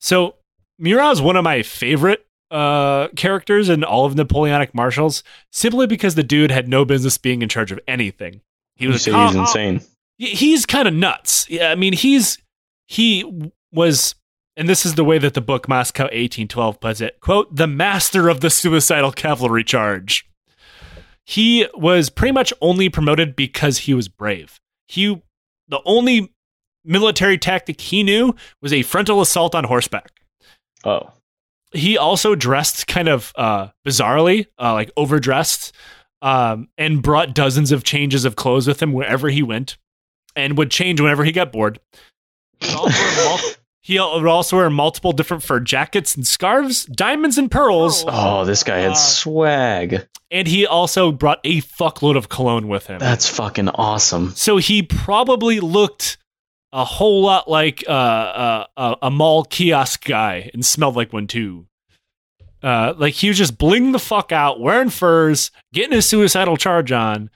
[0.00, 0.34] so
[0.82, 5.22] Murat is one of my favorite uh, characters in all of Napoleonic marshals,
[5.52, 8.40] simply because the dude had no business being in charge of anything.
[8.74, 9.80] He was he's insane.
[10.18, 11.48] he's kind of nuts.
[11.48, 12.36] Yeah, I mean, he's
[12.88, 14.16] he was,
[14.56, 17.20] and this is the way that the book Moscow 1812 puts it.
[17.20, 20.28] "Quote: The master of the suicidal cavalry charge."
[21.24, 24.58] He was pretty much only promoted because he was brave.
[24.88, 25.22] He,
[25.68, 26.34] the only
[26.84, 30.10] military tactic he knew was a frontal assault on horseback.
[30.84, 31.10] Oh,
[31.72, 35.72] He also dressed kind of uh, bizarrely, uh, like overdressed,
[36.20, 39.76] um, and brought dozens of changes of clothes with him wherever he went,
[40.36, 41.78] and would change whenever he got bored.
[42.60, 47.50] He also wear mul- would also wear multiple different fur jackets and scarves, diamonds and
[47.50, 50.06] pearls, oh, this guy had Uh, swag.
[50.30, 52.98] and he also brought a fuckload of cologne with him.
[53.00, 54.30] That's fucking awesome.
[54.36, 56.18] So he probably looked
[56.72, 61.26] a whole lot like uh, uh, uh, a mall kiosk guy and smelled like one
[61.26, 61.66] too.
[62.62, 66.92] Uh, like he was just bling the fuck out, wearing furs, getting his suicidal charge
[66.92, 67.28] on.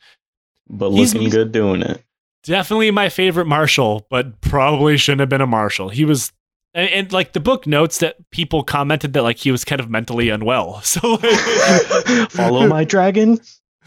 [0.68, 2.03] But He's- looking good doing it.
[2.45, 5.89] Definitely my favorite marshal, but probably shouldn't have been a marshal.
[5.89, 6.30] He was,
[6.74, 9.91] and, and like the book notes that people commented that like he was kind of
[9.91, 10.80] mentally unwell.
[10.84, 13.41] So like, Follow my dragon.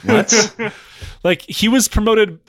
[0.03, 0.53] What?
[1.23, 2.39] like he was promoted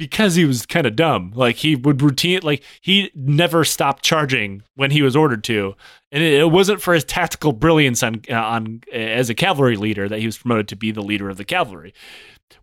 [0.00, 1.30] because he was kind of dumb.
[1.34, 5.76] Like he would routine, like he never stopped charging when he was ordered to,
[6.10, 10.08] and it, it wasn't for his tactical brilliance on uh, on as a cavalry leader
[10.08, 11.92] that he was promoted to be the leader of the cavalry,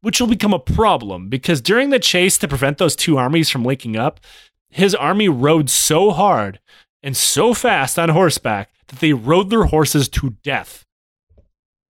[0.01, 3.63] which will become a problem because during the chase to prevent those two armies from
[3.63, 4.19] linking up,
[4.69, 6.59] his army rode so hard
[7.03, 10.83] and so fast on horseback that they rode their horses to death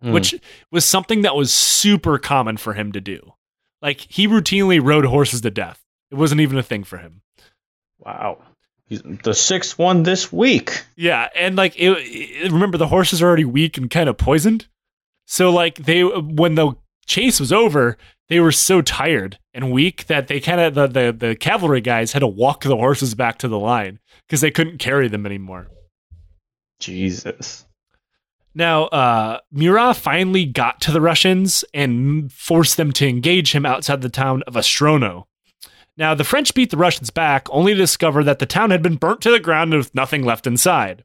[0.02, 0.12] Hmm.
[0.12, 0.36] which
[0.72, 3.34] was something that was super common for him to do.
[3.82, 5.80] Like he routinely rode horses to death.
[6.12, 7.22] It wasn't even a thing for him.
[8.00, 8.40] wow.
[8.90, 10.86] He's the sixth one this week.
[10.96, 14.68] Yeah, and like it, it- remember the horses are already weak and kind of poisoned.
[15.26, 16.76] So like they when the
[17.06, 17.98] chase was over,
[18.30, 22.14] they were so tired and weak that they kind of the, the the cavalry guys
[22.14, 25.68] had to walk the horses back to the line because they couldn't carry them anymore.
[26.80, 27.66] Jesus.
[28.58, 34.02] Now, uh, Murat finally got to the Russians and forced them to engage him outside
[34.02, 35.26] the town of Ostrono.
[35.96, 38.96] Now, the French beat the Russians back, only to discover that the town had been
[38.96, 41.04] burnt to the ground with nothing left inside.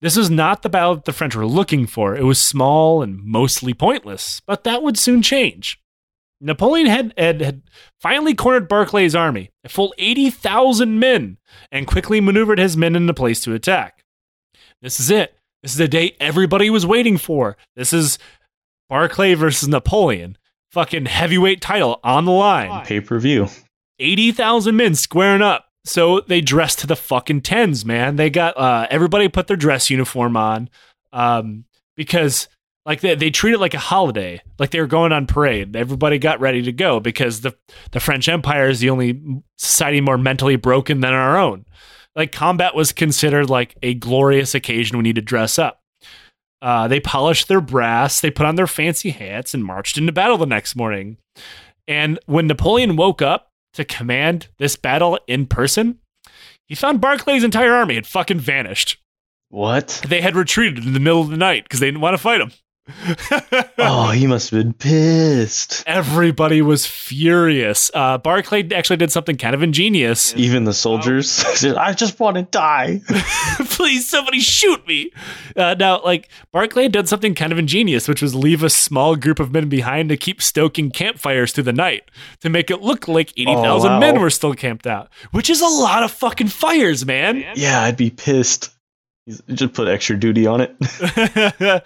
[0.00, 2.14] This was not the battle that the French were looking for.
[2.14, 5.80] It was small and mostly pointless, but that would soon change.
[6.40, 7.62] Napoleon had, had, had
[8.00, 11.38] finally cornered Barclay's army, a full 80,000 men,
[11.72, 14.04] and quickly maneuvered his men into place to attack.
[14.80, 15.36] This is it.
[15.64, 17.56] This is the day everybody was waiting for.
[17.74, 18.18] This is
[18.90, 20.36] Barclay versus Napoleon.
[20.72, 22.84] Fucking heavyweight title on the line.
[22.84, 23.48] Pay per view.
[23.98, 25.70] 80,000 men squaring up.
[25.86, 28.16] So they dressed to the fucking tens, man.
[28.16, 30.68] They got uh, everybody put their dress uniform on
[31.14, 31.64] um,
[31.96, 32.48] because
[32.84, 35.74] like they, they treat it like a holiday, like they were going on parade.
[35.74, 37.56] Everybody got ready to go because the
[37.92, 41.64] the French Empire is the only society more mentally broken than our own.
[42.16, 44.96] Like combat was considered like a glorious occasion.
[44.96, 45.80] We need to dress up.
[46.62, 50.38] Uh, they polished their brass, they put on their fancy hats, and marched into battle
[50.38, 51.18] the next morning.
[51.86, 55.98] And when Napoleon woke up to command this battle in person,
[56.66, 58.96] he found Barclay's entire army had fucking vanished.
[59.50, 60.02] What?
[60.08, 62.40] They had retreated in the middle of the night because they didn't want to fight
[62.40, 62.52] him.
[63.86, 65.84] Oh, he must have been pissed.
[65.86, 67.90] Everybody was furious.
[67.92, 70.34] Uh, Barclay actually did something kind of ingenious.
[70.36, 73.02] Even the soldiers said, I just want to die.
[73.66, 75.12] Please, somebody shoot me.
[75.54, 79.16] Uh, now, like, Barclay had done something kind of ingenious, which was leave a small
[79.16, 82.10] group of men behind to keep stoking campfires through the night
[82.40, 83.56] to make it look like 80,000
[83.90, 84.00] Oh, wow.
[84.00, 87.44] men were still camped out, which is a lot of fucking fires, man.
[87.54, 88.70] Yeah, I'd be pissed.
[89.48, 91.84] Just put extra duty on it.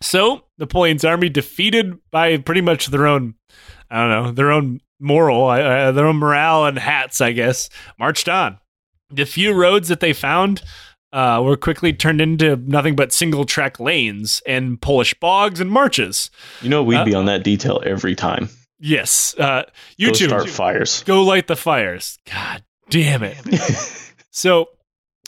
[0.00, 3.34] So Napoleon's army, defeated by pretty much their own,
[3.90, 8.28] I don't know, their own moral, uh, their own morale and hats, I guess, marched
[8.28, 8.58] on.
[9.10, 10.62] The few roads that they found
[11.12, 16.30] uh, were quickly turned into nothing but single track lanes and Polish bogs and marches.
[16.62, 18.48] You know, we'd Uh, be on that detail every time.
[18.78, 19.64] Yes, uh,
[19.96, 21.02] you Go two start fires.
[21.02, 22.18] go light the fires.
[22.30, 23.36] God damn it.
[24.32, 24.68] So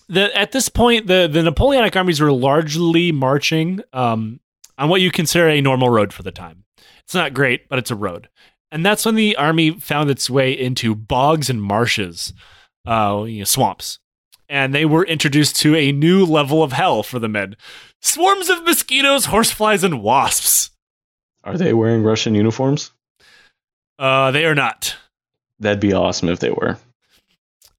[0.09, 4.39] the at this point, the the Napoleonic armies were largely marching um,
[4.79, 6.65] on what you consider a normal road for the time.
[7.05, 8.29] It's not great, but it's a road,
[8.71, 12.33] and that's when the army found its way into bogs and marshes,
[12.87, 13.99] uh, you know, swamps,
[14.49, 17.57] and they were introduced to a new level of hell for the men:
[18.01, 20.71] swarms of mosquitoes, horseflies, and wasps.
[21.45, 22.93] Are they wearing Russian uniforms?
[23.99, 24.97] Uh, they are not.
[25.59, 26.79] That'd be awesome if they were.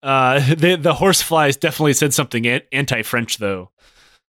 [0.01, 3.71] Uh, the the horseflies definitely said something anti-French though.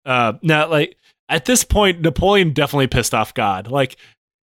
[0.04, 0.96] Uh, now, like
[1.28, 3.68] at this point, Napoleon definitely pissed off God.
[3.68, 3.96] Like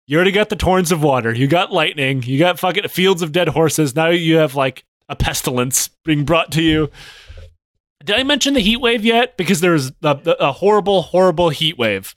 [0.07, 3.33] you already got the torrents of water, you got lightning, you got fucking fields of
[3.33, 3.95] dead horses.
[3.95, 6.91] Now you have like a pestilence being brought to you.
[8.05, 9.37] Did I mention the heat wave yet?
[9.37, 12.15] Because there was a, a horrible, horrible heat wave.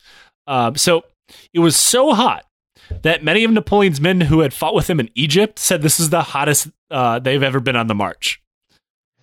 [0.47, 1.03] Um, so
[1.53, 2.45] it was so hot
[3.01, 6.09] that many of Napoleon's men who had fought with him in Egypt said this is
[6.09, 8.41] the hottest uh, they've ever been on the march.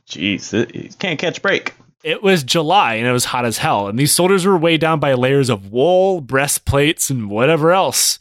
[0.06, 1.72] Jeez, can't catch break.
[2.02, 5.00] It was July and it was hot as hell, and these soldiers were weighed down
[5.00, 8.18] by layers of wool, breastplates, and whatever else.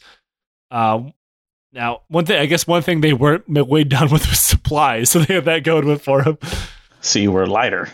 [0.70, 1.04] Uh,
[1.72, 5.20] now, one thing I guess one thing they weren't weighed down with was supplies, so
[5.20, 6.38] they had that going with for them.
[7.00, 7.88] See, we're lighter.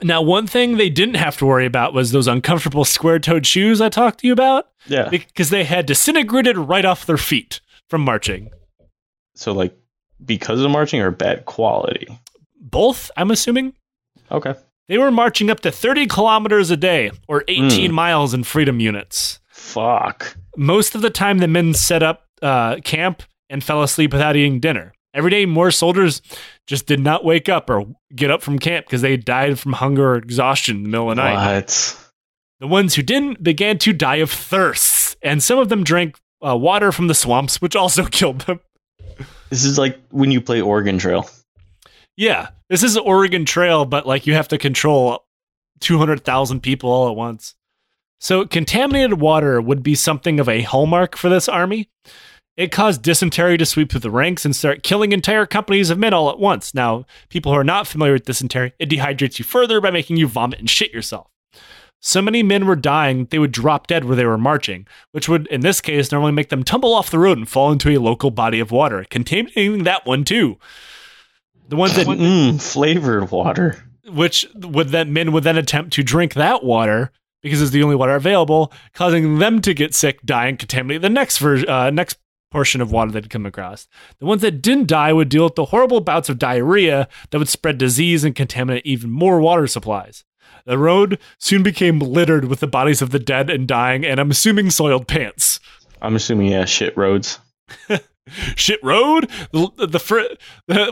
[0.00, 3.88] Now, one thing they didn't have to worry about was those uncomfortable square-toed shoes I
[3.88, 5.08] talked to you about, Yeah.
[5.08, 8.50] because they had disintegrated right off their feet from marching.
[9.34, 9.76] So, like,
[10.24, 12.06] because of marching or bad quality?
[12.60, 13.74] Both, I'm assuming.
[14.30, 14.54] Okay.
[14.88, 19.38] They were marching up to 30 kilometers a day, or 18 miles in freedom units.
[19.50, 20.36] Fuck.
[20.56, 24.60] most of the time the men set up uh, camp and fell asleep without eating
[24.60, 24.92] dinner.
[25.12, 26.22] Every day, more soldiers
[26.66, 30.12] just did not wake up or get up from camp because they died from hunger
[30.12, 31.54] or exhaustion in the middle of the night.
[31.54, 32.04] What?
[32.60, 36.16] The ones who didn't began to die of thirst, and some of them drank
[36.46, 38.60] uh, water from the swamps, which also killed them.
[39.50, 41.28] This is like when you play Oregon Trail.
[42.16, 45.24] Yeah, this is Oregon Trail, but like you have to control
[45.80, 47.54] 200,000 people all at once.
[48.20, 51.88] So, contaminated water would be something of a hallmark for this army.
[52.56, 56.12] It caused dysentery to sweep through the ranks and start killing entire companies of men
[56.12, 56.74] all at once.
[56.74, 60.26] Now, people who are not familiar with dysentery, it dehydrates you further by making you
[60.26, 61.28] vomit and shit yourself.
[62.00, 65.46] So many men were dying, they would drop dead where they were marching, which would,
[65.48, 68.32] in this case, normally make them tumble off the road and fall into a local
[68.32, 70.58] body of water, contaminating that one too.
[71.68, 73.76] The ones that, Mm, flavored water.
[74.08, 77.12] which would then men would then attempt to drink that water
[77.42, 81.08] because it's the only water available, causing them to get sick, die, and contaminate the
[81.10, 82.18] next ver- uh, next
[82.50, 83.86] portion of water they'd come across.
[84.18, 87.48] The ones that didn't die would deal with the horrible bouts of diarrhea that would
[87.48, 90.24] spread disease and contaminate even more water supplies.
[90.64, 94.30] The road soon became littered with the bodies of the dead and dying, and I'm
[94.30, 95.60] assuming soiled pants.
[96.00, 97.38] I'm assuming yeah, shit roads.
[98.56, 99.30] Shit road.
[99.52, 100.36] The, the fir-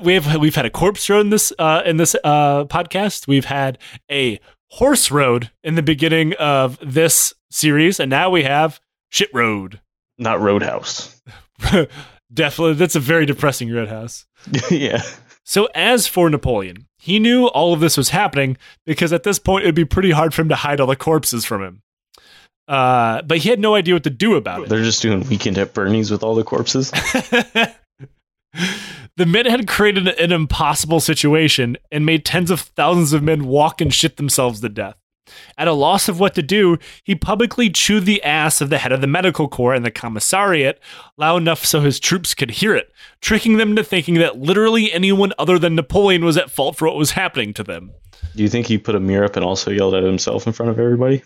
[0.02, 3.26] we have we've had a corpse road in this uh, in this uh, podcast.
[3.26, 3.78] We've had
[4.10, 8.80] a horse road in the beginning of this series, and now we have
[9.10, 9.80] shit road.
[10.18, 11.20] Not Roadhouse.
[12.32, 14.26] Definitely, that's a very depressing roadhouse.
[14.70, 15.02] yeah.
[15.44, 19.62] So, as for Napoleon, he knew all of this was happening because at this point
[19.62, 21.82] it'd be pretty hard for him to hide all the corpses from him.
[22.68, 24.68] Uh, but he had no idea what to do about it.
[24.68, 26.90] They're just doing weekend at Bernie's with all the corpses.
[29.16, 33.80] the men had created an impossible situation and made tens of thousands of men walk
[33.80, 34.96] and shit themselves to death.
[35.58, 38.92] At a loss of what to do, he publicly chewed the ass of the head
[38.92, 40.78] of the medical corps and the commissariat
[41.16, 45.32] loud enough so his troops could hear it, tricking them into thinking that literally anyone
[45.38, 47.92] other than Napoleon was at fault for what was happening to them.
[48.36, 50.70] Do you think he put a mirror up and also yelled at himself in front
[50.70, 51.22] of everybody?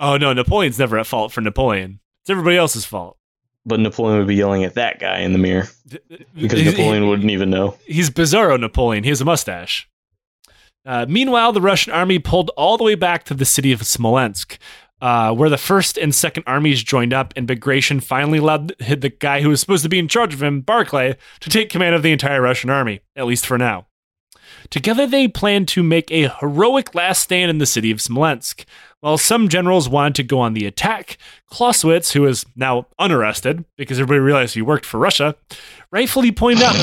[0.00, 2.00] Oh no, Napoleon's never at fault for Napoleon.
[2.22, 3.18] It's everybody else's fault.
[3.66, 5.68] But Napoleon would be yelling at that guy in the mirror
[6.34, 7.76] because He's- Napoleon wouldn't even know.
[7.86, 9.04] He's Bizarro Napoleon.
[9.04, 9.86] He has a mustache.
[10.86, 14.56] Uh, meanwhile, the Russian army pulled all the way back to the city of Smolensk,
[15.02, 19.42] uh, where the first and second armies joined up, and Bagration finally allowed the guy
[19.42, 22.12] who was supposed to be in charge of him, Barclay, to take command of the
[22.12, 23.88] entire Russian army, at least for now.
[24.70, 28.64] Together, they planned to make a heroic last stand in the city of Smolensk.
[29.00, 33.98] While some generals wanted to go on the attack, Clausewitz, who is now unarrested because
[33.98, 35.36] everybody realized he worked for Russia,
[35.90, 36.74] rightfully pointed out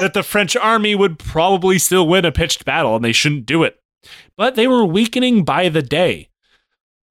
[0.00, 3.64] that the French army would probably still win a pitched battle and they shouldn't do
[3.64, 3.80] it.
[4.36, 6.28] But they were weakening by the day.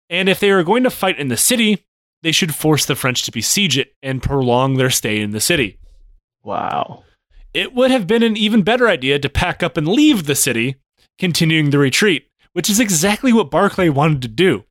[0.10, 1.86] And if they were going to fight in the city,
[2.22, 5.78] they should force the French to besiege it and prolong their stay in the city.
[6.44, 7.04] Wow.
[7.56, 10.76] It would have been an even better idea to pack up and leave the city,
[11.18, 14.66] continuing the retreat, which is exactly what Barclay wanted to do.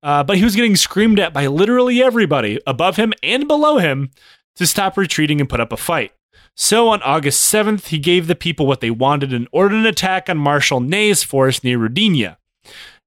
[0.00, 4.12] Uh, but he was getting screamed at by literally everybody above him and below him
[4.54, 6.12] to stop retreating and put up a fight.
[6.54, 10.30] So on August 7th, he gave the people what they wanted and ordered an attack
[10.30, 12.36] on Marshal Ney's force near Rudinia.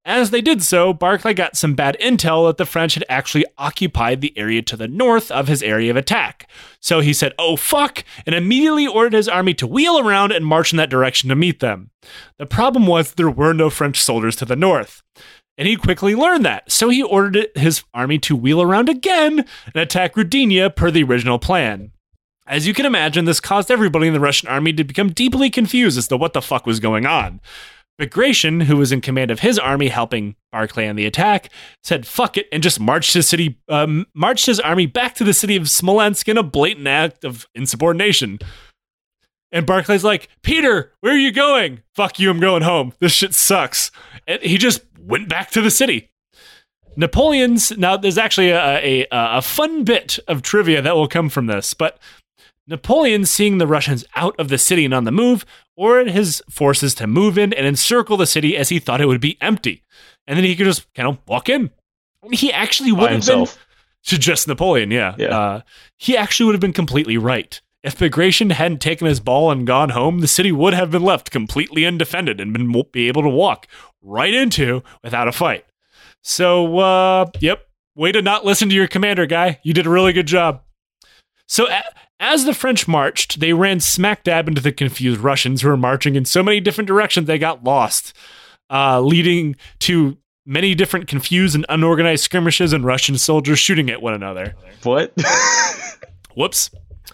[0.04, 4.22] As they did so, Barclay got some bad intel that the French had actually occupied
[4.22, 6.50] the area to the north of his area of attack.
[6.80, 10.74] So he said, Oh fuck, and immediately ordered his army to wheel around and march
[10.74, 11.92] in that direction to meet them.
[12.40, 15.04] The problem was there were no French soldiers to the north.
[15.56, 19.76] And he quickly learned that, so he ordered his army to wheel around again and
[19.76, 21.92] attack Rudinia per the original plan.
[22.48, 25.98] As you can imagine, this caused everybody in the Russian army to become deeply confused
[25.98, 27.40] as to what the fuck was going on.
[28.02, 31.50] Bagration, who was in command of his army helping Barclay on the attack,
[31.84, 35.36] said fuck it and just marched his city um, marched his army back to the
[35.36, 38.40] city of Smolensk in a blatant act of insubordination.
[39.52, 41.84] And Barclay's like, Peter, where are you going?
[41.94, 42.94] Fuck you, I'm going home.
[42.98, 43.92] This shit sucks.
[44.28, 46.10] And he just went back to the city.
[46.96, 51.46] Napoleon's now there's actually a, a, a fun bit of trivia that will come from
[51.46, 52.00] this, but
[52.68, 55.46] Napoleon, seeing the Russians out of the city and on the move,
[55.76, 59.22] ordered his forces to move in and encircle the city as he thought it would
[59.22, 59.84] be empty.
[60.28, 61.72] And then he could just kind of walk in.
[62.32, 63.48] He actually would have been
[64.06, 65.16] to just Napoleon, yeah.
[65.18, 65.38] Yeah.
[65.38, 65.62] Uh,
[65.98, 67.60] he actually would have been completely right.
[67.84, 71.32] If Bagration hadn't taken his ball and gone home, the city would have been left
[71.32, 73.68] completely undefended and been be able to walk
[74.04, 75.66] right into without a fight.
[76.22, 79.60] So, uh, yep, way to not listen to your commander, guy.
[79.64, 80.62] You did a really good job.
[81.48, 81.84] So, a-
[82.22, 86.16] as the French marched, they ran smack dab into the confused Russians who were marching
[86.16, 88.14] in so many different directions they got lost,
[88.70, 94.14] uh, leading to many different confused and unorganized skirmishes and Russian soldiers shooting at one
[94.14, 94.56] another.
[94.84, 95.14] What?
[96.36, 96.70] Whoops.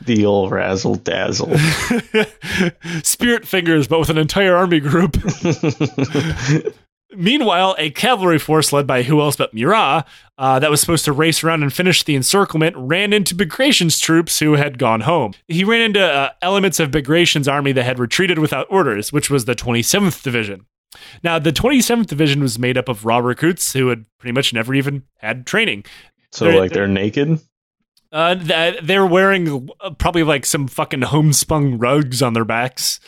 [0.05, 1.57] the old razzle dazzle.
[3.03, 5.15] Spirit fingers, but with an entire army group.
[7.15, 10.05] Meanwhile, a cavalry force led by who else but Murat,
[10.37, 14.39] uh, that was supposed to race around and finish the encirclement, ran into Bagration's troops
[14.39, 15.33] who had gone home.
[15.47, 19.45] He ran into uh, elements of Bagration's army that had retreated without orders, which was
[19.45, 20.65] the 27th Division.
[21.23, 24.73] Now, the 27th Division was made up of raw recruits who had pretty much never
[24.73, 25.85] even had training.
[26.31, 27.39] So They're- like they're naked.
[28.11, 28.35] Uh,
[28.83, 32.99] they're wearing uh, probably like some fucking homespun rugs on their backs.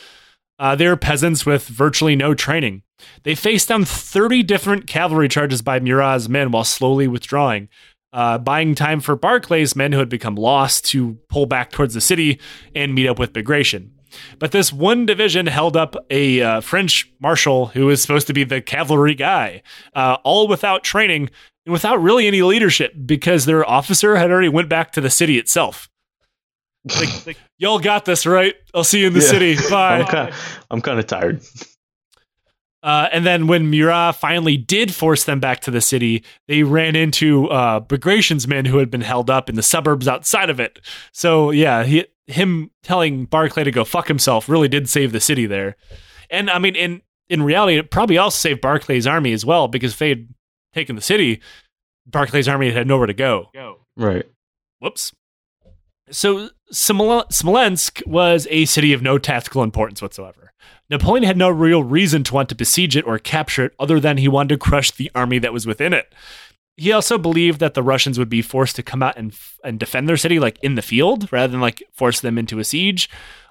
[0.58, 2.82] Uh, they're peasants with virtually no training.
[3.22, 7.68] They faced down 30 different cavalry charges by Murat's men while slowly withdrawing,
[8.12, 12.00] uh, buying time for Barclay's men who had become lost to pull back towards the
[12.00, 12.40] city
[12.74, 13.92] and meet up with Bagration.
[14.40, 18.42] But this one division held up a uh, French marshal who was supposed to be
[18.42, 19.62] the cavalry guy,
[19.94, 21.30] uh, all without training
[21.64, 25.38] and without really any leadership because their officer had already went back to the city
[25.38, 25.88] itself.
[26.98, 28.56] Like, like, y'all got this, right?
[28.74, 29.26] I'll see you in the Yeah.
[29.26, 29.56] city.
[29.70, 30.00] Bye.
[30.00, 30.34] I'm kind
[30.72, 31.40] I'm kind of tired.
[32.82, 36.96] Uh, and then when Murat finally did force them back to the city, they ran
[36.96, 40.80] into uh, Bagration's men who had been held up in the suburbs outside of it.
[41.12, 45.46] So yeah, he, him telling Barclay to go fuck himself really did save the city
[45.46, 45.76] there.
[46.30, 49.92] And I mean, in in reality, it probably also saved Barclay's army as well because
[49.92, 50.28] if they had
[50.72, 51.40] taken the city,
[52.08, 53.50] Barclay's army had nowhere to go.
[53.96, 54.26] Right.
[54.80, 55.12] Whoops.
[56.10, 60.52] So Smolensk was a city of no tactical importance whatsoever.
[60.88, 64.18] Napoleon had no real reason to want to besiege it or capture it other than
[64.18, 66.12] he wanted to crush the army that was within it.
[66.76, 70.08] He also believed that the Russians would be forced to come out and and defend
[70.08, 73.08] their city like in the field rather than like force them into a siege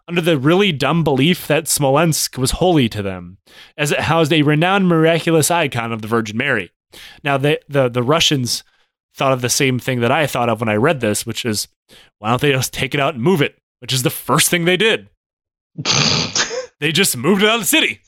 [0.07, 3.37] under the really dumb belief that Smolensk was holy to them
[3.77, 6.71] as it housed a renowned miraculous icon of the Virgin Mary.
[7.23, 8.63] Now the the, the Russians
[9.13, 11.67] thought of the same thing that I thought of when I read this, which is
[12.19, 13.57] why don't they just take it out and move it?
[13.79, 15.09] Which is the first thing they did.
[16.79, 17.99] They just moved it out of the city.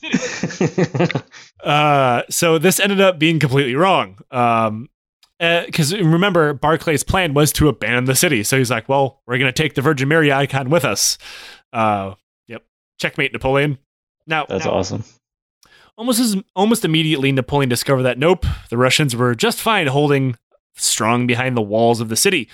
[1.62, 4.18] Uh, so this ended up being completely wrong.
[4.32, 4.88] Um,
[5.38, 8.42] because remember, Barclay's plan was to abandon the city.
[8.42, 11.18] So he's like, "Well, we're going to take the Virgin Mary icon with us."
[11.72, 12.14] Uh,
[12.48, 12.64] yep,
[12.98, 13.78] checkmate, Napoleon.
[14.26, 15.04] Now, That's now, awesome.
[15.96, 20.36] almost as almost immediately Napoleon discovered that nope, the Russians were just fine holding
[20.74, 22.48] strong behind the walls of the city.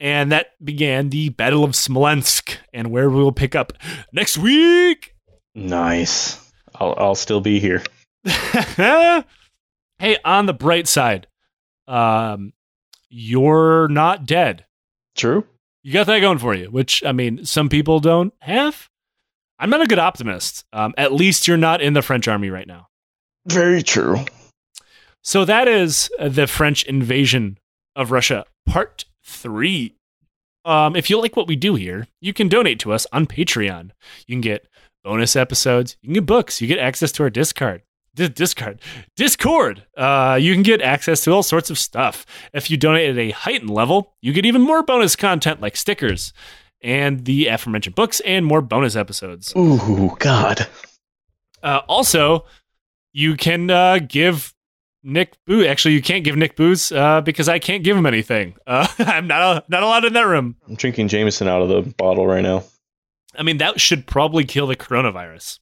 [0.00, 3.72] And that began the Battle of Smolensk, and where we will pick up
[4.12, 5.16] next week.
[5.54, 6.52] Nice.
[6.74, 7.82] I'll I'll still be here.
[8.24, 9.24] hey,
[10.24, 11.26] on the bright side,
[11.88, 12.52] um,
[13.08, 14.66] you're not dead.
[15.16, 15.44] True.
[15.82, 18.88] You got that going for you, which I mean, some people don't have.
[19.58, 20.64] I'm not a good optimist.
[20.72, 22.88] Um, at least you're not in the French army right now.
[23.46, 24.18] Very true.
[25.22, 27.58] So that is the French invasion
[27.96, 29.94] of Russia, part three.
[30.64, 33.90] Um, if you like what we do here, you can donate to us on Patreon.
[34.26, 34.66] You can get
[35.04, 35.96] bonus episodes.
[36.02, 36.60] You can get books.
[36.60, 37.82] You get access to our Discard.
[38.14, 38.80] Di- Discard,
[39.16, 39.84] Discord.
[39.96, 42.26] Uh, you can get access to all sorts of stuff.
[42.52, 46.32] If you donate at a heightened level, you get even more bonus content like stickers
[46.82, 49.52] and the aforementioned books and more bonus episodes.
[49.56, 50.66] Ooh, God.
[51.62, 52.44] Uh, also,
[53.12, 54.52] you can uh, give
[55.08, 55.64] Nick Boo.
[55.64, 58.54] Actually, you can't give Nick booze uh, because I can't give him anything.
[58.66, 60.56] Uh, I'm not not allowed in that room.
[60.68, 62.64] I'm drinking Jameson out of the bottle right now.
[63.36, 65.60] I mean, that should probably kill the coronavirus.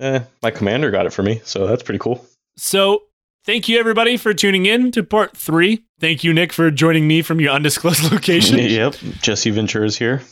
[0.00, 2.24] Eh, my commander got it for me, so that's pretty cool.
[2.56, 3.02] So,
[3.44, 5.84] thank you everybody for tuning in to part three.
[6.00, 8.58] Thank you, Nick, for joining me from your undisclosed location.
[8.60, 8.94] yep.
[9.20, 10.22] Jesse Ventura is here.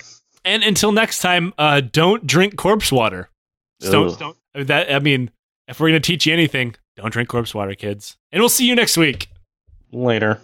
[0.45, 3.29] and until next time, uh, don't drink corpse water.
[3.81, 4.37] Don't, don't.
[4.55, 5.31] That I mean,
[5.69, 8.17] if we're gonna teach you anything, don't drink corpse water, kids.
[8.37, 9.29] And we'll see you next week.
[9.93, 10.41] Later.